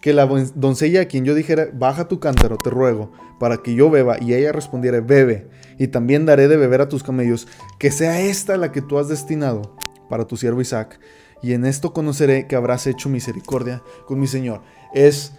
que 0.00 0.12
la 0.12 0.26
doncella 0.26 1.02
a 1.02 1.04
quien 1.04 1.24
yo 1.24 1.34
dijera, 1.34 1.68
baja 1.72 2.08
tu 2.08 2.18
cántaro, 2.18 2.56
te 2.56 2.70
ruego, 2.70 3.12
para 3.38 3.58
que 3.58 3.74
yo 3.74 3.88
beba, 3.88 4.16
y 4.20 4.34
ella 4.34 4.50
respondiera, 4.50 5.00
bebe, 5.00 5.48
y 5.78 5.88
también 5.88 6.26
daré 6.26 6.48
de 6.48 6.56
beber 6.56 6.80
a 6.80 6.88
tus 6.88 7.04
camellos, 7.04 7.46
que 7.78 7.92
sea 7.92 8.20
esta 8.20 8.56
la 8.56 8.72
que 8.72 8.82
tú 8.82 8.98
has 8.98 9.08
destinado 9.08 9.76
para 10.08 10.26
tu 10.26 10.36
siervo 10.36 10.60
Isaac, 10.60 10.98
y 11.42 11.52
en 11.54 11.64
esto 11.64 11.92
conoceré 11.92 12.46
que 12.46 12.56
habrás 12.56 12.86
hecho 12.86 13.08
misericordia 13.08 13.82
con 14.06 14.20
mi 14.20 14.26
Señor. 14.26 14.62
Es 14.94 15.32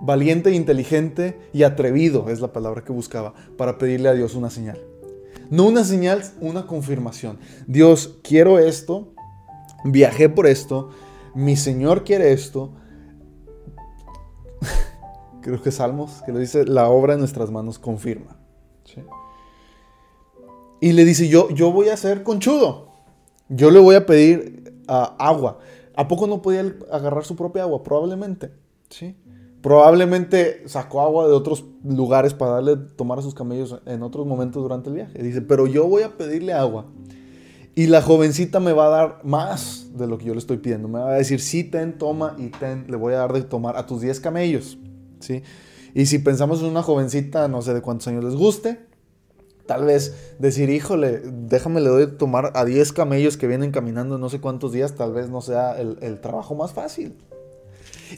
valiente, 0.00 0.52
inteligente 0.52 1.38
y 1.52 1.62
atrevido, 1.62 2.28
es 2.28 2.40
la 2.40 2.52
palabra 2.52 2.84
que 2.84 2.92
buscaba, 2.92 3.34
para 3.56 3.78
pedirle 3.78 4.08
a 4.08 4.14
Dios 4.14 4.34
una 4.34 4.50
señal. 4.50 4.78
No 5.50 5.66
una 5.66 5.84
señal, 5.84 6.22
una 6.40 6.66
confirmación. 6.66 7.38
Dios, 7.66 8.18
quiero 8.22 8.58
esto, 8.58 9.14
viajé 9.84 10.28
por 10.28 10.46
esto, 10.46 10.90
mi 11.34 11.56
Señor 11.56 12.04
quiere 12.04 12.32
esto. 12.32 12.72
Creo 15.42 15.62
que 15.62 15.70
Salmos, 15.70 16.22
que 16.24 16.32
lo 16.32 16.38
dice, 16.38 16.64
la 16.64 16.88
obra 16.88 17.14
en 17.14 17.20
nuestras 17.20 17.50
manos 17.50 17.78
confirma. 17.78 18.38
Y 20.80 20.92
le 20.92 21.04
dice, 21.06 21.28
yo, 21.28 21.48
yo 21.50 21.72
voy 21.72 21.88
a 21.88 21.96
ser 21.96 22.22
conchudo. 22.22 22.93
Yo 23.54 23.70
le 23.70 23.78
voy 23.78 23.94
a 23.94 24.04
pedir 24.04 24.74
ah, 24.88 25.14
agua. 25.18 25.58
¿A 25.96 26.08
poco 26.08 26.26
no 26.26 26.42
podía 26.42 26.74
agarrar 26.90 27.24
su 27.24 27.36
propia 27.36 27.62
agua? 27.62 27.82
Probablemente. 27.82 28.50
¿sí? 28.88 29.14
Probablemente 29.62 30.68
sacó 30.68 31.00
agua 31.02 31.26
de 31.26 31.32
otros 31.32 31.64
lugares 31.84 32.34
para 32.34 32.52
darle 32.52 32.76
tomar 32.76 33.18
a 33.18 33.22
sus 33.22 33.34
camellos 33.34 33.80
en 33.86 34.02
otros 34.02 34.26
momentos 34.26 34.62
durante 34.62 34.90
el 34.90 34.96
viaje. 34.96 35.22
Dice, 35.22 35.40
pero 35.40 35.66
yo 35.66 35.86
voy 35.86 36.02
a 36.02 36.16
pedirle 36.16 36.52
agua. 36.52 36.86
Y 37.76 37.86
la 37.86 38.02
jovencita 38.02 38.60
me 38.60 38.72
va 38.72 38.86
a 38.86 38.90
dar 38.90 39.20
más 39.24 39.88
de 39.94 40.06
lo 40.06 40.18
que 40.18 40.26
yo 40.26 40.32
le 40.32 40.38
estoy 40.38 40.58
pidiendo. 40.58 40.86
Me 40.88 40.98
va 40.98 41.10
a 41.10 41.14
decir, 41.14 41.40
sí, 41.40 41.64
ten, 41.64 41.98
toma 41.98 42.36
y 42.38 42.48
ten, 42.48 42.86
le 42.88 42.96
voy 42.96 43.14
a 43.14 43.18
dar 43.18 43.32
de 43.32 43.42
tomar 43.42 43.76
a 43.76 43.86
tus 43.86 44.00
10 44.00 44.20
camellos. 44.20 44.78
¿sí? 45.20 45.42
Y 45.94 46.06
si 46.06 46.18
pensamos 46.18 46.60
en 46.60 46.66
una 46.66 46.82
jovencita, 46.82 47.48
no 47.48 47.62
sé 47.62 47.72
de 47.72 47.82
cuántos 47.82 48.08
años 48.08 48.22
les 48.22 48.34
guste, 48.34 48.80
tal 49.66 49.84
vez 49.84 50.34
decir, 50.38 50.70
híjole, 50.70 51.22
déjame 51.24 51.80
le 51.80 51.88
doy 51.88 52.06
tomar 52.16 52.52
a 52.54 52.64
10 52.64 52.92
camellos 52.92 53.36
que 53.36 53.46
vienen 53.46 53.70
caminando 53.70 54.18
no 54.18 54.28
sé 54.28 54.40
cuántos 54.40 54.72
días, 54.72 54.94
tal 54.94 55.12
vez 55.12 55.28
no 55.28 55.40
sea 55.40 55.80
el, 55.80 55.98
el 56.02 56.20
trabajo 56.20 56.54
más 56.54 56.72
fácil. 56.72 57.16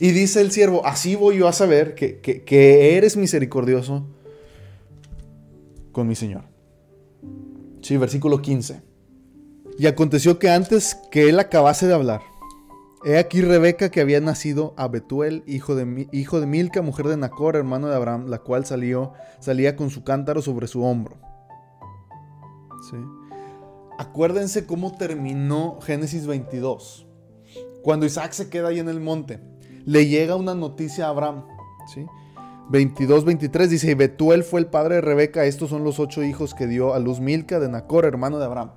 Y 0.00 0.10
dice 0.10 0.40
el 0.40 0.50
siervo, 0.50 0.84
así 0.84 1.14
voy 1.16 1.38
yo 1.38 1.48
a 1.48 1.52
saber 1.52 1.94
que, 1.94 2.96
eres 2.96 3.16
misericordioso 3.16 4.06
con 5.92 6.06
mi 6.06 6.14
Señor. 6.14 6.42
Sí, 7.80 7.96
versículo 7.96 8.42
15. 8.42 8.82
Y 9.78 9.86
aconteció 9.86 10.38
que 10.38 10.50
antes 10.50 10.96
que 11.10 11.28
él 11.28 11.38
acabase 11.38 11.86
de 11.86 11.94
hablar, 11.94 12.20
he 13.04 13.18
aquí 13.18 13.40
Rebeca 13.40 13.90
que 13.90 14.00
había 14.00 14.20
nacido 14.20 14.74
a 14.76 14.88
Betuel, 14.88 15.44
hijo 15.46 15.74
de, 15.74 16.08
hijo 16.12 16.40
de 16.40 16.46
Milca, 16.46 16.82
mujer 16.82 17.06
de 17.06 17.16
Nacor, 17.16 17.56
hermano 17.56 17.88
de 17.88 17.94
Abraham, 17.94 18.26
la 18.28 18.38
cual 18.38 18.66
salió, 18.66 19.12
salía 19.40 19.76
con 19.76 19.90
su 19.90 20.04
cántaro 20.04 20.42
sobre 20.42 20.66
su 20.66 20.82
hombro. 20.82 21.16
Acuérdense 23.98 24.66
cómo 24.66 24.96
terminó 24.96 25.80
Génesis 25.80 26.26
22. 26.26 27.06
Cuando 27.82 28.06
Isaac 28.06 28.32
se 28.32 28.48
queda 28.48 28.68
ahí 28.68 28.78
en 28.78 28.88
el 28.88 29.00
monte 29.00 29.40
le 29.86 30.06
llega 30.06 30.36
una 30.36 30.54
noticia 30.54 31.06
a 31.06 31.10
Abraham. 31.10 31.44
¿sí? 31.86 32.04
22, 32.68 33.24
23 33.24 33.70
dice, 33.70 33.94
Betuel 33.94 34.42
fue 34.44 34.60
el 34.60 34.66
padre 34.66 34.96
de 34.96 35.00
Rebeca, 35.00 35.44
estos 35.46 35.70
son 35.70 35.84
los 35.84 35.98
ocho 36.00 36.22
hijos 36.22 36.52
que 36.52 36.66
dio 36.66 36.92
a 36.92 36.98
luz 36.98 37.20
Milca 37.20 37.60
de 37.60 37.68
Nacor, 37.68 38.04
hermano 38.04 38.38
de 38.38 38.44
Abraham. 38.44 38.72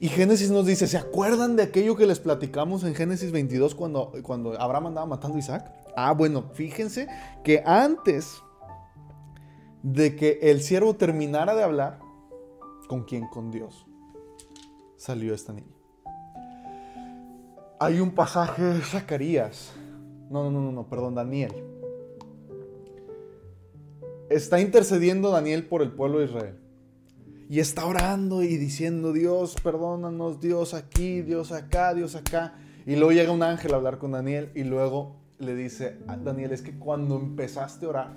Y 0.00 0.08
Génesis 0.08 0.50
nos 0.50 0.66
dice, 0.66 0.86
¿se 0.86 0.98
acuerdan 0.98 1.56
de 1.56 1.62
aquello 1.62 1.96
que 1.96 2.06
les 2.06 2.18
platicamos 2.18 2.84
en 2.84 2.94
Génesis 2.94 3.32
22 3.32 3.74
cuando, 3.74 4.12
cuando 4.22 4.60
Abraham 4.60 4.88
andaba 4.88 5.06
matando 5.06 5.36
a 5.36 5.40
Isaac? 5.40 5.72
Ah, 5.96 6.12
bueno, 6.12 6.50
fíjense 6.54 7.08
que 7.44 7.62
antes 7.64 8.42
de 9.82 10.16
que 10.16 10.38
el 10.42 10.62
siervo 10.62 10.94
terminara 10.94 11.54
de 11.54 11.62
hablar, 11.62 12.00
¿con 12.88 13.04
quién? 13.04 13.28
Con 13.28 13.52
Dios. 13.52 13.86
Salió 14.96 15.34
esta 15.34 15.52
niña. 15.52 15.76
Hay 17.78 18.00
un 18.00 18.10
pasaje 18.10 18.64
de 18.64 18.80
Zacarías 18.80 19.72
no, 20.30 20.50
no, 20.50 20.60
no, 20.60 20.72
no, 20.72 20.86
perdón, 20.88 21.14
Daniel. 21.14 21.52
Está 24.28 24.60
intercediendo 24.60 25.30
Daniel 25.30 25.66
por 25.66 25.80
el 25.80 25.90
pueblo 25.90 26.18
de 26.18 26.26
Israel. 26.26 26.58
Y 27.48 27.60
está 27.60 27.86
orando 27.86 28.42
y 28.42 28.58
diciendo, 28.58 29.14
Dios, 29.14 29.56
perdónanos, 29.62 30.38
Dios 30.38 30.74
aquí, 30.74 31.22
Dios 31.22 31.50
acá, 31.50 31.94
Dios 31.94 32.14
acá. 32.14 32.54
Y 32.84 32.96
luego 32.96 33.12
llega 33.12 33.32
un 33.32 33.42
ángel 33.42 33.72
a 33.72 33.76
hablar 33.76 33.98
con 33.98 34.12
Daniel 34.12 34.50
y 34.54 34.64
luego 34.64 35.16
le 35.38 35.54
dice, 35.54 35.96
Daniel, 36.22 36.52
es 36.52 36.60
que 36.60 36.78
cuando 36.78 37.16
empezaste 37.16 37.86
a 37.86 37.88
orar, 37.88 38.16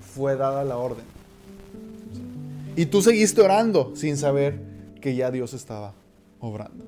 fue 0.00 0.36
dada 0.36 0.64
la 0.64 0.78
orden. 0.78 1.04
Y 2.76 2.86
tú 2.86 3.00
seguiste 3.00 3.40
orando 3.40 3.96
sin 3.96 4.16
saber 4.16 4.60
que 5.00 5.14
ya 5.16 5.30
Dios 5.30 5.54
estaba 5.54 5.94
obrando. 6.40 6.84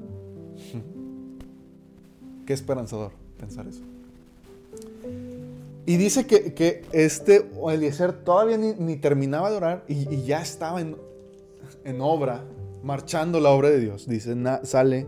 Qué 2.47 2.53
esperanzador 2.53 3.13
pensar 3.39 3.67
eso. 3.67 3.83
Y 5.87 5.97
dice 5.97 6.27
que, 6.27 6.53
que 6.53 6.85
este 6.93 7.51
Eliezer 7.67 8.13
todavía 8.13 8.59
ni, 8.59 8.97
terminaba 8.97 9.51
de 9.51 9.57
orar 9.57 9.85
y, 9.89 10.23
ya 10.25 10.43
estaba 10.43 10.83
en, 10.83 10.97
en, 11.85 12.01
obra, 12.03 12.45
marchando 12.83 13.41
la 13.41 13.51
obra 13.51 13.71
de 13.71 13.81
Dios. 13.81 14.07
Dice, 14.07 14.37
sale 14.65 15.07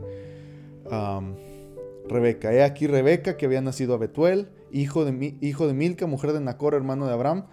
Rebeca. 2.09 2.55
He 2.55 2.63
aquí 2.63 2.87
Rebeca 2.87 3.37
que 3.37 3.45
había 3.45 3.61
nacido 3.61 3.93
a 3.93 3.99
Betuel, 3.99 4.49
hijo 4.73 5.05
de, 5.05 5.37
hijo 5.43 5.67
de 5.67 5.75
Milca, 5.75 6.07
mujer 6.07 6.33
de 6.33 6.41
Nacor, 6.41 6.73
hermano 6.73 7.07
de 7.07 7.13
Abraham, 7.13 7.45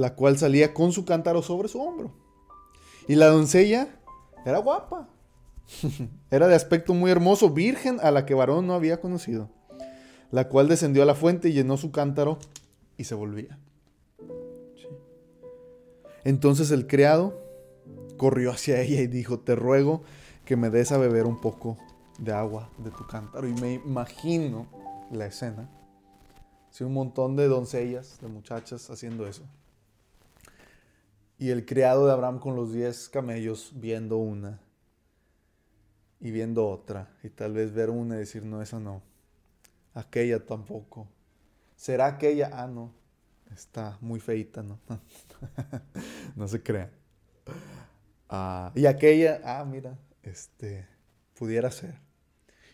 la 0.00 0.14
cual 0.14 0.38
salía 0.38 0.74
con 0.74 0.92
su 0.92 1.04
cántaro 1.04 1.42
sobre 1.42 1.68
su 1.68 1.80
hombro. 1.80 2.12
Y 3.08 3.14
la 3.14 3.26
doncella 3.26 4.00
era 4.44 4.58
guapa. 4.58 5.08
era 6.30 6.48
de 6.48 6.54
aspecto 6.54 6.94
muy 6.94 7.10
hermoso, 7.10 7.50
virgen 7.50 7.98
a 8.02 8.10
la 8.10 8.26
que 8.26 8.34
varón 8.34 8.66
no 8.66 8.74
había 8.74 9.00
conocido 9.00 9.50
la 10.30 10.48
cual 10.48 10.68
descendió 10.68 11.02
a 11.02 11.06
la 11.06 11.14
fuente 11.14 11.48
y 11.48 11.52
llenó 11.52 11.76
su 11.76 11.90
cántaro 11.90 12.38
y 12.96 13.04
se 13.04 13.14
volvía. 13.14 13.58
Entonces 16.24 16.70
el 16.70 16.86
criado 16.86 17.40
corrió 18.16 18.52
hacia 18.52 18.80
ella 18.80 19.00
y 19.00 19.06
dijo, 19.06 19.40
te 19.40 19.56
ruego 19.56 20.02
que 20.44 20.56
me 20.56 20.70
des 20.70 20.92
a 20.92 20.98
beber 20.98 21.26
un 21.26 21.40
poco 21.40 21.78
de 22.18 22.32
agua 22.32 22.70
de 22.78 22.90
tu 22.90 23.06
cántaro. 23.06 23.48
Y 23.48 23.54
me 23.54 23.74
imagino 23.74 24.66
la 25.10 25.26
escena. 25.26 25.68
Sí, 26.70 26.84
un 26.84 26.92
montón 26.92 27.36
de 27.36 27.48
doncellas, 27.48 28.18
de 28.20 28.28
muchachas 28.28 28.90
haciendo 28.90 29.26
eso. 29.26 29.42
Y 31.40 31.50
el 31.50 31.66
criado 31.66 32.06
de 32.06 32.12
Abraham 32.12 32.38
con 32.38 32.54
los 32.54 32.72
diez 32.72 33.08
camellos 33.08 33.72
viendo 33.74 34.18
una 34.18 34.60
y 36.20 36.30
viendo 36.30 36.68
otra. 36.68 37.16
Y 37.24 37.30
tal 37.30 37.54
vez 37.54 37.74
ver 37.74 37.90
una 37.90 38.14
y 38.14 38.18
decir, 38.20 38.44
no, 38.44 38.62
esa 38.62 38.78
no 38.78 39.10
aquella 39.94 40.44
tampoco. 40.44 41.08
¿Será 41.76 42.06
aquella? 42.06 42.50
Ah, 42.52 42.66
no. 42.66 42.92
Está 43.52 43.98
muy 44.00 44.20
feita, 44.20 44.62
¿no? 44.62 44.78
no 46.36 46.48
se 46.48 46.62
crea. 46.62 46.90
Ah, 48.28 48.70
y 48.76 48.86
aquella, 48.86 49.40
ah, 49.44 49.64
mira, 49.64 49.98
este, 50.22 50.86
pudiera 51.34 51.70
ser. 51.70 51.96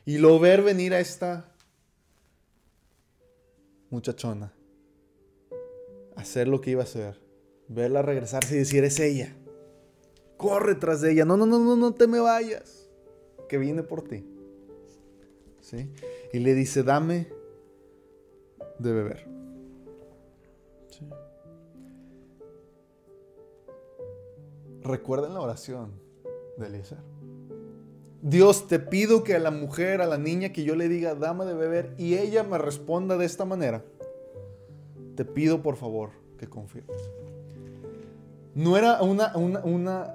Y 0.05 0.19
lo 0.19 0.39
ver 0.39 0.63
venir 0.63 0.93
a 0.93 1.01
esta 1.01 1.51
muchachona, 3.89 4.53
hacer 6.15 6.47
lo 6.47 6.61
que 6.61 6.73
iba 6.73 6.83
a 6.83 6.85
hacer, 6.85 7.19
verla 7.69 8.03
regresarse 8.03 8.55
y 8.55 8.59
decir, 8.59 8.85
es 8.85 9.01
ella. 9.01 9.37
Corre 10.37 10.75
tras 10.75 11.01
de 11.01 11.13
ella. 11.13 11.25
No, 11.25 11.37
no, 11.37 11.47
no, 11.47 11.59
no, 11.59 11.77
no 11.77 11.95
te 11.95 12.07
me 12.07 12.21
vayas. 12.21 12.89
Que 13.49 13.59
viene 13.59 13.83
por 13.83 14.03
ti. 14.03 14.25
¿Sí? 15.61 15.91
y 16.33 16.39
le 16.39 16.55
dice, 16.55 16.83
dame 16.83 17.29
de 18.79 18.93
beber. 18.93 19.27
Recuerden 24.83 25.35
la 25.35 25.41
oración 25.41 25.93
de 26.59 26.67
Eliezer. 26.67 26.99
Dios, 28.23 28.69
te 28.69 28.79
pido 28.79 29.25
que 29.25 29.35
a 29.35 29.39
la 29.39 29.51
mujer, 29.51 30.01
a 30.01 30.07
la 30.07 30.19
niña, 30.19 30.53
que 30.53 30.65
yo 30.65 30.77
le 30.77 30.89
diga, 30.89 31.15
dame 31.15 31.45
de 31.45 31.55
beber, 31.55 31.95
y 31.97 32.17
ella 32.19 32.43
me 32.43 32.59
responda 32.59 33.17
de 33.17 33.25
esta 33.25 33.45
manera. 33.45 33.85
Te 35.17 35.25
pido, 35.25 35.63
por 35.63 35.77
favor, 35.77 36.11
que 36.39 36.49
confirmes. 36.49 37.11
No 38.57 38.79
era 38.79 39.03
una, 39.03 39.37
una, 39.37 39.61
una 39.65 40.15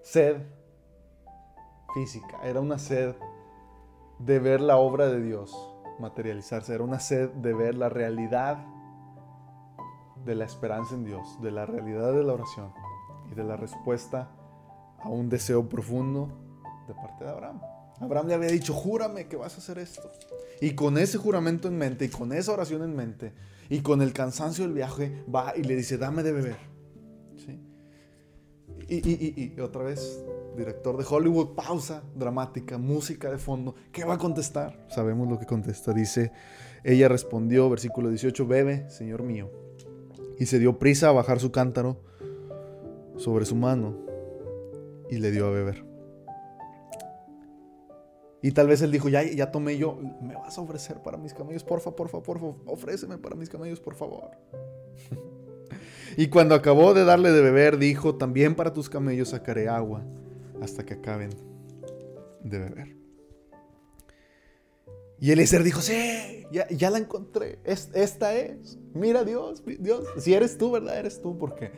sed 0.00 0.38
física, 1.92 2.38
era 2.42 2.60
una 2.60 2.78
sed 2.78 3.14
de 4.18 4.38
ver 4.38 4.62
la 4.62 4.78
obra 4.78 5.08
de 5.08 5.20
Dios 5.20 5.54
materializarse, 5.98 6.74
era 6.74 6.82
una 6.82 6.98
sed 6.98 7.28
de 7.28 7.52
ver 7.52 7.74
la 7.74 7.90
realidad 7.90 8.56
de 10.24 10.34
la 10.34 10.46
esperanza 10.46 10.94
en 10.94 11.04
Dios, 11.04 11.42
de 11.42 11.50
la 11.50 11.66
realidad 11.66 12.14
de 12.14 12.24
la 12.24 12.32
oración 12.32 12.72
y 13.30 13.34
de 13.34 13.44
la 13.44 13.58
respuesta 13.58 14.30
a 14.98 15.10
un 15.10 15.28
deseo 15.28 15.68
profundo 15.68 16.30
de 16.88 16.94
parte 16.94 17.22
de 17.22 17.32
Abraham. 17.32 17.60
Abraham 18.00 18.28
le 18.28 18.34
había 18.36 18.48
dicho, 18.48 18.72
júrame 18.72 19.28
que 19.28 19.36
vas 19.36 19.56
a 19.56 19.58
hacer 19.58 19.78
esto. 19.78 20.10
Y 20.62 20.74
con 20.74 20.96
ese 20.96 21.18
juramento 21.18 21.68
en 21.68 21.76
mente 21.76 22.06
y 22.06 22.08
con 22.08 22.32
esa 22.32 22.52
oración 22.52 22.82
en 22.82 22.96
mente 22.96 23.34
y 23.70 23.80
con 23.80 24.02
el 24.02 24.12
cansancio 24.12 24.64
del 24.64 24.74
viaje, 24.74 25.24
va 25.32 25.54
y 25.56 25.62
le 25.62 25.76
dice, 25.76 25.96
dame 25.96 26.22
de 26.22 26.32
beber. 26.32 26.70
Y, 28.88 29.60
otra 29.60 29.84
vez, 29.84 30.24
director 30.56 30.96
de 30.96 31.06
Hollywood, 31.08 31.54
pausa 31.54 32.02
dramática, 32.16 32.76
música 32.76 33.30
de 33.30 33.38
fondo. 33.38 33.76
¿Qué 33.92 34.04
va 34.04 34.14
a 34.14 34.18
contestar? 34.18 34.84
Sabemos 34.88 35.28
lo 35.28 35.38
que 35.38 35.46
contesta. 35.46 35.92
Dice, 35.92 36.32
ella 36.82 37.06
respondió, 37.06 37.70
versículo 37.70 38.08
18, 38.08 38.46
bebe, 38.48 38.90
Señor 38.90 39.22
mío. 39.22 39.48
Y 40.40 40.46
se 40.46 40.58
dio 40.58 40.80
prisa 40.80 41.10
a 41.10 41.12
bajar 41.12 41.38
su 41.38 41.52
cántaro 41.52 42.02
sobre 43.16 43.46
su 43.46 43.54
mano 43.54 43.96
y 45.08 45.18
le 45.18 45.30
dio 45.30 45.46
a 45.46 45.50
beber. 45.50 45.89
Y 48.42 48.52
tal 48.52 48.68
vez 48.68 48.80
él 48.80 48.90
dijo, 48.90 49.08
ya, 49.08 49.22
ya 49.22 49.50
tomé 49.50 49.76
yo, 49.76 49.98
¿me 50.22 50.34
vas 50.34 50.56
a 50.56 50.60
ofrecer 50.62 51.02
para 51.02 51.18
mis 51.18 51.34
camellos? 51.34 51.62
Porfa, 51.62 51.94
porfa, 51.94 52.22
porfa, 52.22 52.46
ofréceme 52.66 53.18
para 53.18 53.36
mis 53.36 53.50
camellos, 53.50 53.80
por 53.80 53.94
favor. 53.94 54.30
y 56.16 56.28
cuando 56.28 56.54
acabó 56.54 56.94
de 56.94 57.04
darle 57.04 57.32
de 57.32 57.42
beber, 57.42 57.76
dijo, 57.76 58.14
también 58.14 58.54
para 58.54 58.72
tus 58.72 58.88
camellos 58.88 59.30
sacaré 59.30 59.68
agua 59.68 60.02
hasta 60.62 60.86
que 60.86 60.94
acaben 60.94 61.30
de 62.42 62.58
beber. 62.58 62.96
Y 65.18 65.32
Eliezer 65.32 65.62
dijo, 65.62 65.82
sí, 65.82 66.46
ya, 66.50 66.66
ya 66.68 66.88
la 66.88 66.96
encontré, 66.96 67.58
esta 67.64 68.34
es, 68.34 68.78
mira 68.94 69.22
Dios, 69.22 69.62
Dios, 69.66 70.06
si 70.16 70.32
eres 70.32 70.56
tú, 70.56 70.70
¿verdad? 70.70 70.98
Eres 70.98 71.20
tú, 71.20 71.36
porque, 71.36 71.72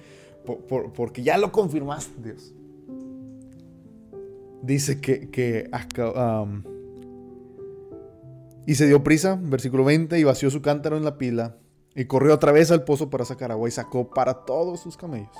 porque 0.94 1.24
ya 1.24 1.36
lo 1.38 1.50
confirmaste, 1.50 2.22
Dios 2.22 2.54
dice 4.62 5.00
que, 5.00 5.30
que 5.30 5.70
y 8.66 8.74
se 8.76 8.86
dio 8.86 9.02
prisa, 9.02 9.38
versículo 9.40 9.84
20, 9.84 10.18
y 10.18 10.24
vació 10.24 10.50
su 10.50 10.62
cántaro 10.62 10.96
en 10.96 11.04
la 11.04 11.18
pila, 11.18 11.56
y 11.94 12.04
corrió 12.06 12.34
otra 12.34 12.52
vez 12.52 12.70
al 12.70 12.84
pozo 12.84 13.10
para 13.10 13.24
sacar 13.24 13.50
agua, 13.50 13.68
y 13.68 13.72
sacó 13.72 14.10
para 14.10 14.44
todos 14.44 14.80
sus 14.80 14.96
camellos. 14.96 15.36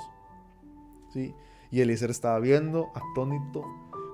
¿Sí? 1.13 1.33
Y 1.71 1.81
Eliezer 1.81 2.11
estaba 2.11 2.37
viendo, 2.39 2.89
atónito, 2.93 3.63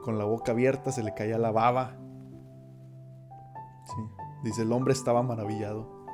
con 0.03 0.17
la 0.17 0.25
boca 0.25 0.51
abierta, 0.51 0.91
se 0.91 1.03
le 1.03 1.13
caía 1.13 1.37
la 1.37 1.51
baba. 1.51 1.97
Dice, 4.43 4.61
el 4.61 4.71
hombre 4.71 4.93
estaba 4.93 5.23
maravillado 5.23 6.05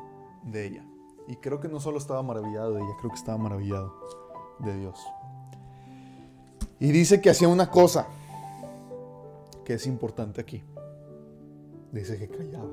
de 0.44 0.66
ella. 0.66 0.86
Y 1.28 1.36
creo 1.36 1.60
que 1.60 1.68
no 1.68 1.80
solo 1.80 1.98
estaba 1.98 2.24
maravillado 2.24 2.74
de 2.74 2.82
ella, 2.82 2.94
creo 3.00 3.12
que 3.12 3.18
estaba 3.18 3.38
maravillado 3.38 3.94
de 4.60 4.80
Dios. 4.80 5.00
Y 6.80 6.92
dice 6.92 7.22
que 7.22 7.30
hacía 7.30 7.48
una 7.48 7.70
cosa 7.70 8.08
que 9.66 9.74
es 9.74 9.88
importante 9.88 10.40
aquí. 10.40 10.64
Dice 11.92 12.18
que 12.18 12.30
callaba. 12.30 12.70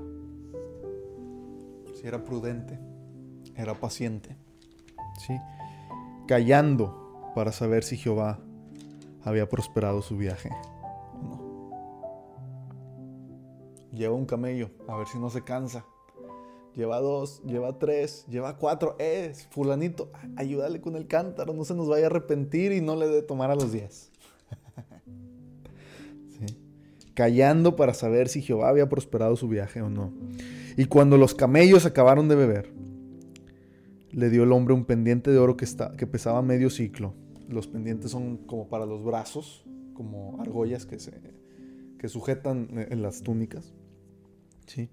Si 1.94 2.06
era 2.06 2.22
prudente, 2.22 2.78
era 3.56 3.74
paciente. 3.74 4.36
¿sí? 5.26 5.34
Callando 6.28 7.32
para 7.34 7.50
saber 7.50 7.82
si 7.82 7.96
Jehová 7.96 8.38
había 9.24 9.48
prosperado 9.48 10.02
su 10.02 10.16
viaje 10.16 10.50
o 11.14 11.22
no. 11.22 11.70
Lleva 13.92 14.14
un 14.14 14.26
camello, 14.26 14.70
a 14.86 14.96
ver 14.96 15.06
si 15.06 15.18
no 15.18 15.30
se 15.30 15.42
cansa. 15.42 15.86
Lleva 16.74 17.00
dos, 17.00 17.42
lleva 17.44 17.78
tres, 17.78 18.26
lleva 18.28 18.56
cuatro. 18.56 18.96
Es, 18.98 19.46
fulanito, 19.48 20.10
ayúdale 20.36 20.80
con 20.80 20.96
el 20.96 21.06
cántaro, 21.06 21.52
no 21.52 21.64
se 21.64 21.74
nos 21.74 21.88
vaya 21.88 22.04
a 22.04 22.06
arrepentir 22.06 22.72
y 22.72 22.80
no 22.80 22.96
le 22.96 23.08
dé 23.08 23.22
tomar 23.22 23.50
a 23.50 23.54
los 23.54 23.72
diez 23.72 24.11
callando 27.14 27.76
para 27.76 27.94
saber 27.94 28.28
si 28.28 28.42
Jehová 28.42 28.68
había 28.68 28.88
prosperado 28.88 29.36
su 29.36 29.48
viaje 29.48 29.82
o 29.82 29.90
no. 29.90 30.12
Y 30.76 30.86
cuando 30.86 31.18
los 31.18 31.34
camellos 31.34 31.86
acabaron 31.86 32.28
de 32.28 32.34
beber, 32.34 32.72
le 34.10 34.30
dio 34.30 34.44
el 34.44 34.52
hombre 34.52 34.74
un 34.74 34.84
pendiente 34.84 35.30
de 35.30 35.38
oro 35.38 35.56
que, 35.56 35.64
está, 35.64 35.92
que 35.96 36.06
pesaba 36.06 36.42
medio 36.42 36.70
ciclo. 36.70 37.14
Los 37.48 37.66
pendientes 37.66 38.10
son 38.10 38.38
como 38.38 38.68
para 38.68 38.86
los 38.86 39.04
brazos, 39.04 39.64
como 39.94 40.40
argollas 40.40 40.86
que, 40.86 40.98
se, 40.98 41.12
que 41.98 42.08
sujetan 42.08 42.68
en 42.90 43.02
las 43.02 43.22
túnicas. 43.22 43.72
¿sí? 44.66 44.88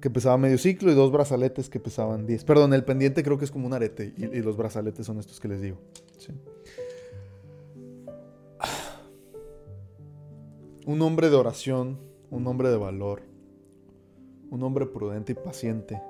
que 0.00 0.10
pesaba 0.10 0.36
medio 0.36 0.58
ciclo 0.58 0.90
y 0.90 0.94
dos 0.94 1.12
brazaletes 1.12 1.70
que 1.70 1.78
pesaban 1.78 2.26
10. 2.26 2.44
Perdón, 2.44 2.74
el 2.74 2.84
pendiente 2.84 3.22
creo 3.22 3.38
que 3.38 3.44
es 3.44 3.50
como 3.50 3.66
un 3.66 3.72
arete 3.72 4.12
y, 4.16 4.24
y 4.24 4.42
los 4.42 4.56
brazaletes 4.56 5.06
son 5.06 5.18
estos 5.18 5.38
que 5.38 5.48
les 5.48 5.60
digo. 5.60 5.78
¿sí? 6.18 6.32
Un 10.84 11.00
hombre 11.02 11.30
de 11.30 11.36
oración, 11.36 12.00
un 12.30 12.44
hombre 12.48 12.68
de 12.68 12.76
valor, 12.76 13.22
un 14.50 14.64
hombre 14.64 14.86
prudente 14.86 15.30
y 15.30 15.34
paciente 15.36 16.02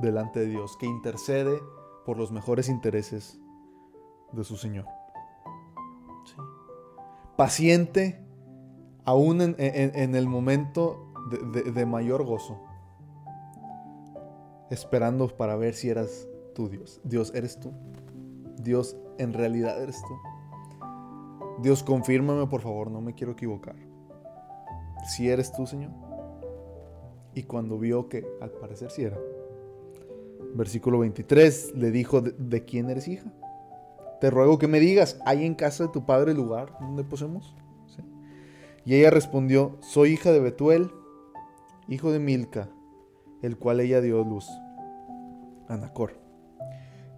delante 0.00 0.40
de 0.40 0.46
Dios, 0.46 0.76
que 0.76 0.86
intercede 0.86 1.60
por 2.04 2.18
los 2.18 2.32
mejores 2.32 2.68
intereses 2.68 3.38
de 4.32 4.42
su 4.42 4.56
Señor. 4.56 4.86
Paciente 7.36 8.20
aún 9.04 9.40
en, 9.40 10.14
el 10.16 10.26
momento 10.26 11.12
de, 11.72 11.86
mayor 11.86 12.24
gozo, 12.24 12.60
esperando 14.68 15.28
para 15.28 15.54
ver 15.54 15.74
si 15.74 15.90
eras 15.90 16.26
tú 16.56 16.68
Dios. 16.68 17.00
Dios, 17.04 17.32
eres 17.36 17.60
tú. 17.60 17.72
Dios, 18.60 18.96
en 19.18 19.32
realidad 19.32 19.80
eres 19.80 20.02
tú. 20.02 21.62
Dios, 21.62 21.84
confírmame 21.84 22.48
por 22.48 22.62
favor, 22.62 22.90
no 22.90 23.00
me 23.00 23.14
quiero 23.14 23.32
equivocar 23.32 23.87
si 25.06 25.28
eres 25.28 25.52
tú, 25.52 25.66
Señor. 25.66 25.90
Y 27.34 27.44
cuando 27.44 27.78
vio 27.78 28.08
que 28.08 28.26
al 28.40 28.50
parecer 28.50 28.90
sí 28.90 29.02
era. 29.02 29.18
Versículo 30.54 30.98
23 31.00 31.74
le 31.76 31.90
dijo, 31.90 32.20
¿de, 32.20 32.64
quién 32.64 32.90
eres 32.90 33.08
hija? 33.08 33.32
Te 34.20 34.30
ruego 34.30 34.58
que 34.58 34.66
me 34.66 34.80
digas, 34.80 35.20
¿hay 35.24 35.44
en 35.44 35.54
casa 35.54 35.84
de 35.84 35.92
tu 35.92 36.04
padre 36.06 36.34
lugar 36.34 36.76
donde 36.80 37.04
posemos? 37.04 37.54
Y 38.84 38.94
ella 38.94 39.10
respondió, 39.10 39.76
soy 39.80 40.12
hija 40.12 40.32
de 40.32 40.40
Betuel, 40.40 40.90
hijo 41.88 42.10
de 42.10 42.18
Milca, 42.18 42.70
el 43.42 43.58
cual 43.58 43.80
ella 43.80 44.00
dio 44.00 44.24
luz. 44.24 44.48
Anacor. 45.68 46.18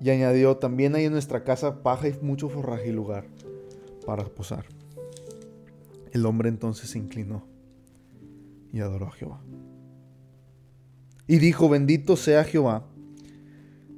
Y 0.01 0.11
añadió, 0.11 0.57
también 0.57 0.97
hay 0.97 1.05
en 1.05 1.13
nuestra 1.13 1.45
casa 1.45 1.83
paja 1.85 2.09
y 2.09 2.19
mucho 2.23 2.49
forraje 2.49 2.89
y 2.89 2.93
lugar 2.93 3.27
para 4.05 4.25
posar. 4.25 4.65
El 6.11 6.27
hombre 6.27 6.49
entonces 6.49 6.91
se 6.91 6.99
inclinó 6.99 7.45
y 8.73 8.81
adoró 8.81 9.07
a 9.07 9.13
Jehová. 9.13 9.41
Y 11.27 11.39
dijo, 11.39 11.69
bendito 11.69 12.17
sea 12.17 12.45
Jehová, 12.45 12.87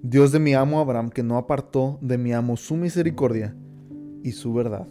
Dios 0.03 0.33
de 0.33 0.39
mi 0.39 0.55
amo 0.55 0.81
Abraham, 0.81 1.11
que 1.11 1.23
no 1.23 1.39
apartó 1.39 1.99
de 2.03 2.19
mi 2.19 2.33
amo 2.33 2.57
su 2.57 2.77
misericordia 2.77 3.55
y 4.23 4.33
su 4.33 4.53
verdad, 4.53 4.87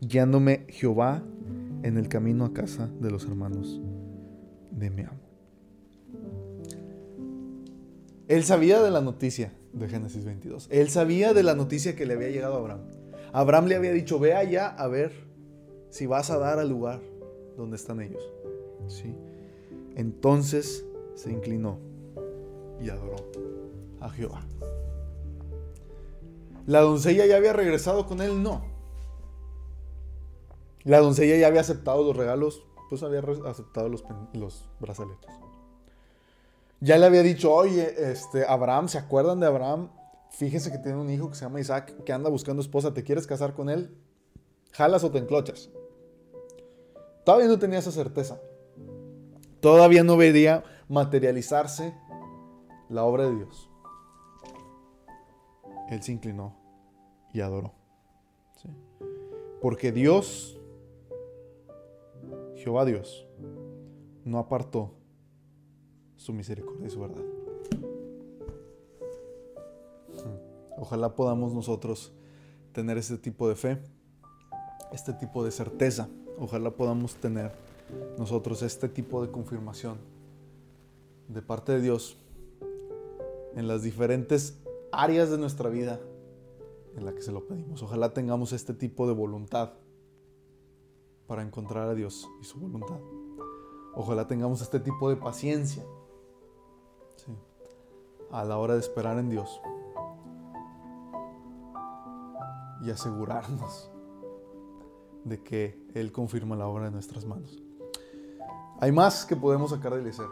guiándome 0.00 0.66
Jehová 0.68 1.22
en 1.82 1.96
el 1.96 2.08
camino 2.08 2.44
a 2.44 2.52
casa 2.52 2.88
de 3.00 3.10
los 3.10 3.24
hermanos 3.24 3.80
de 4.70 4.90
mi 4.90 5.02
amo. 5.02 5.18
Él 8.28 8.44
sabía 8.44 8.82
de 8.82 8.90
la 8.90 9.00
noticia 9.00 9.52
de 9.72 9.88
Génesis 9.88 10.24
22. 10.24 10.68
Él 10.70 10.90
sabía 10.90 11.32
de 11.32 11.42
la 11.42 11.54
noticia 11.54 11.96
que 11.96 12.04
le 12.04 12.14
había 12.14 12.28
llegado 12.28 12.54
a 12.54 12.58
Abraham. 12.58 12.80
Abraham 13.32 13.66
le 13.66 13.76
había 13.76 13.92
dicho, 13.92 14.18
ve 14.18 14.34
allá 14.34 14.68
a 14.68 14.86
ver 14.86 15.12
si 15.90 16.06
vas 16.06 16.30
a 16.30 16.38
dar 16.38 16.58
al 16.58 16.68
lugar 16.68 17.00
donde 17.58 17.76
están 17.76 18.00
ellos. 18.00 18.22
¿Sí? 18.86 19.14
Entonces 19.96 20.86
se 21.14 21.30
inclinó 21.30 21.78
y 22.80 22.88
adoró 22.88 23.16
a 24.00 24.08
Jehová. 24.08 24.46
¿La 26.66 26.80
doncella 26.80 27.26
ya 27.26 27.36
había 27.36 27.52
regresado 27.52 28.06
con 28.06 28.20
él? 28.20 28.42
No. 28.42 28.62
La 30.84 31.00
doncella 31.00 31.36
ya 31.36 31.48
había 31.48 31.60
aceptado 31.60 32.04
los 32.04 32.16
regalos, 32.16 32.64
pues 32.88 33.02
había 33.02 33.20
aceptado 33.46 33.88
los, 33.88 34.04
los 34.32 34.68
brazaletes. 34.80 35.30
Ya 36.80 36.96
le 36.96 37.06
había 37.06 37.22
dicho, 37.22 37.52
oye, 37.52 38.10
este, 38.10 38.46
Abraham, 38.46 38.88
¿se 38.88 38.98
acuerdan 38.98 39.40
de 39.40 39.46
Abraham? 39.46 39.90
Fíjense 40.30 40.70
que 40.70 40.78
tiene 40.78 40.98
un 40.98 41.10
hijo 41.10 41.28
que 41.28 41.34
se 41.34 41.44
llama 41.44 41.60
Isaac, 41.60 42.04
que 42.04 42.12
anda 42.12 42.30
buscando 42.30 42.62
esposa, 42.62 42.94
¿te 42.94 43.02
quieres 43.02 43.26
casar 43.26 43.54
con 43.54 43.68
él? 43.68 43.96
¿Jalas 44.72 45.02
o 45.02 45.10
te 45.10 45.18
enclochas? 45.18 45.70
Todavía 47.28 47.48
no 47.48 47.58
tenía 47.58 47.78
esa 47.78 47.92
certeza. 47.92 48.40
Todavía 49.60 50.02
no 50.02 50.16
vería 50.16 50.64
materializarse 50.88 51.94
la 52.88 53.04
obra 53.04 53.28
de 53.28 53.36
Dios. 53.36 53.68
Él 55.90 56.02
se 56.02 56.12
inclinó 56.12 56.56
y 57.34 57.42
adoró. 57.42 57.74
Porque 59.60 59.92
Dios, 59.92 60.58
Jehová 62.54 62.86
Dios, 62.86 63.28
no 64.24 64.38
apartó 64.38 64.94
su 66.16 66.32
misericordia 66.32 66.86
y 66.86 66.90
su 66.90 66.98
verdad. 66.98 67.24
Ojalá 70.78 71.14
podamos 71.14 71.52
nosotros 71.52 72.10
tener 72.72 72.96
este 72.96 73.18
tipo 73.18 73.50
de 73.50 73.54
fe, 73.54 73.82
este 74.92 75.12
tipo 75.12 75.44
de 75.44 75.50
certeza 75.50 76.08
Ojalá 76.40 76.70
podamos 76.70 77.16
tener 77.16 77.52
nosotros 78.16 78.62
este 78.62 78.88
tipo 78.88 79.20
de 79.24 79.30
confirmación 79.32 79.98
de 81.28 81.42
parte 81.42 81.72
de 81.72 81.80
Dios 81.80 82.16
en 83.56 83.66
las 83.66 83.82
diferentes 83.82 84.58
áreas 84.92 85.30
de 85.30 85.38
nuestra 85.38 85.68
vida 85.68 86.00
en 86.96 87.04
la 87.04 87.12
que 87.12 87.22
se 87.22 87.32
lo 87.32 87.46
pedimos. 87.46 87.82
Ojalá 87.82 88.12
tengamos 88.12 88.52
este 88.52 88.72
tipo 88.72 89.06
de 89.08 89.14
voluntad 89.14 89.72
para 91.26 91.42
encontrar 91.42 91.88
a 91.88 91.94
Dios 91.94 92.28
y 92.40 92.44
su 92.44 92.58
voluntad. 92.58 92.98
Ojalá 93.94 94.28
tengamos 94.28 94.62
este 94.62 94.80
tipo 94.80 95.10
de 95.10 95.16
paciencia 95.16 95.84
a 98.30 98.44
la 98.44 98.58
hora 98.58 98.74
de 98.74 98.80
esperar 98.80 99.18
en 99.18 99.30
Dios 99.30 99.60
y 102.82 102.90
asegurarnos 102.90 103.90
de 105.28 105.42
que 105.42 105.78
Él 105.94 106.12
confirma 106.12 106.56
la 106.56 106.66
obra 106.66 106.84
de 106.86 106.90
nuestras 106.90 107.24
manos. 107.24 107.62
Hay 108.80 108.92
más 108.92 109.24
que 109.24 109.36
podemos 109.36 109.70
sacar 109.70 109.92
del 109.92 110.02
Eliezer. 110.02 110.28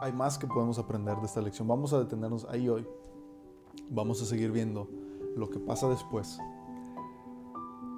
Hay 0.00 0.12
más 0.12 0.38
que 0.38 0.46
podemos 0.46 0.78
aprender 0.78 1.16
de 1.18 1.26
esta 1.26 1.40
lección. 1.40 1.68
Vamos 1.68 1.92
a 1.92 1.98
detenernos 1.98 2.46
ahí 2.46 2.68
hoy. 2.68 2.86
Vamos 3.90 4.22
a 4.22 4.24
seguir 4.24 4.50
viendo 4.50 4.88
lo 5.36 5.50
que 5.50 5.58
pasa 5.58 5.88
después. 5.88 6.38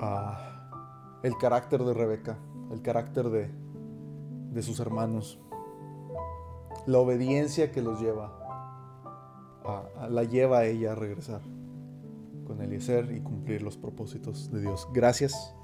Ah, 0.01 1.21
el 1.23 1.37
carácter 1.39 1.83
de 1.85 1.95
Rebeca, 1.95 2.39
el 2.71 2.83
carácter 2.83 3.31
de, 3.31 3.51
de 4.51 4.63
sus 4.63 4.81
hermanos, 4.81 5.41
la 6.87 6.99
obediencia 6.99 7.71
que 7.71 7.81
los 7.81 8.01
lleva, 8.01 8.41
la 10.11 10.25
lleva 10.25 10.59
a 10.59 10.65
ella 10.67 10.93
a 10.93 10.95
regresar 10.95 11.41
con 12.47 12.61
Eliezer 12.61 13.13
y 13.13 13.21
cumplir 13.21 13.63
los 13.63 13.77
propósitos 13.77 14.51
de 14.51 14.61
Dios. 14.61 14.87
Gracias 14.93 15.55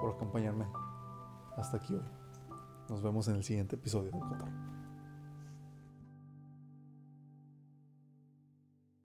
por 0.00 0.14
acompañarme 0.14 0.66
hasta 1.56 1.76
aquí 1.76 1.94
hoy. 1.94 2.08
Nos 2.88 3.02
vemos 3.02 3.28
en 3.28 3.36
el 3.36 3.44
siguiente 3.44 3.76
episodio 3.76 4.10
del 4.10 4.20
Cotorro. 4.20 4.69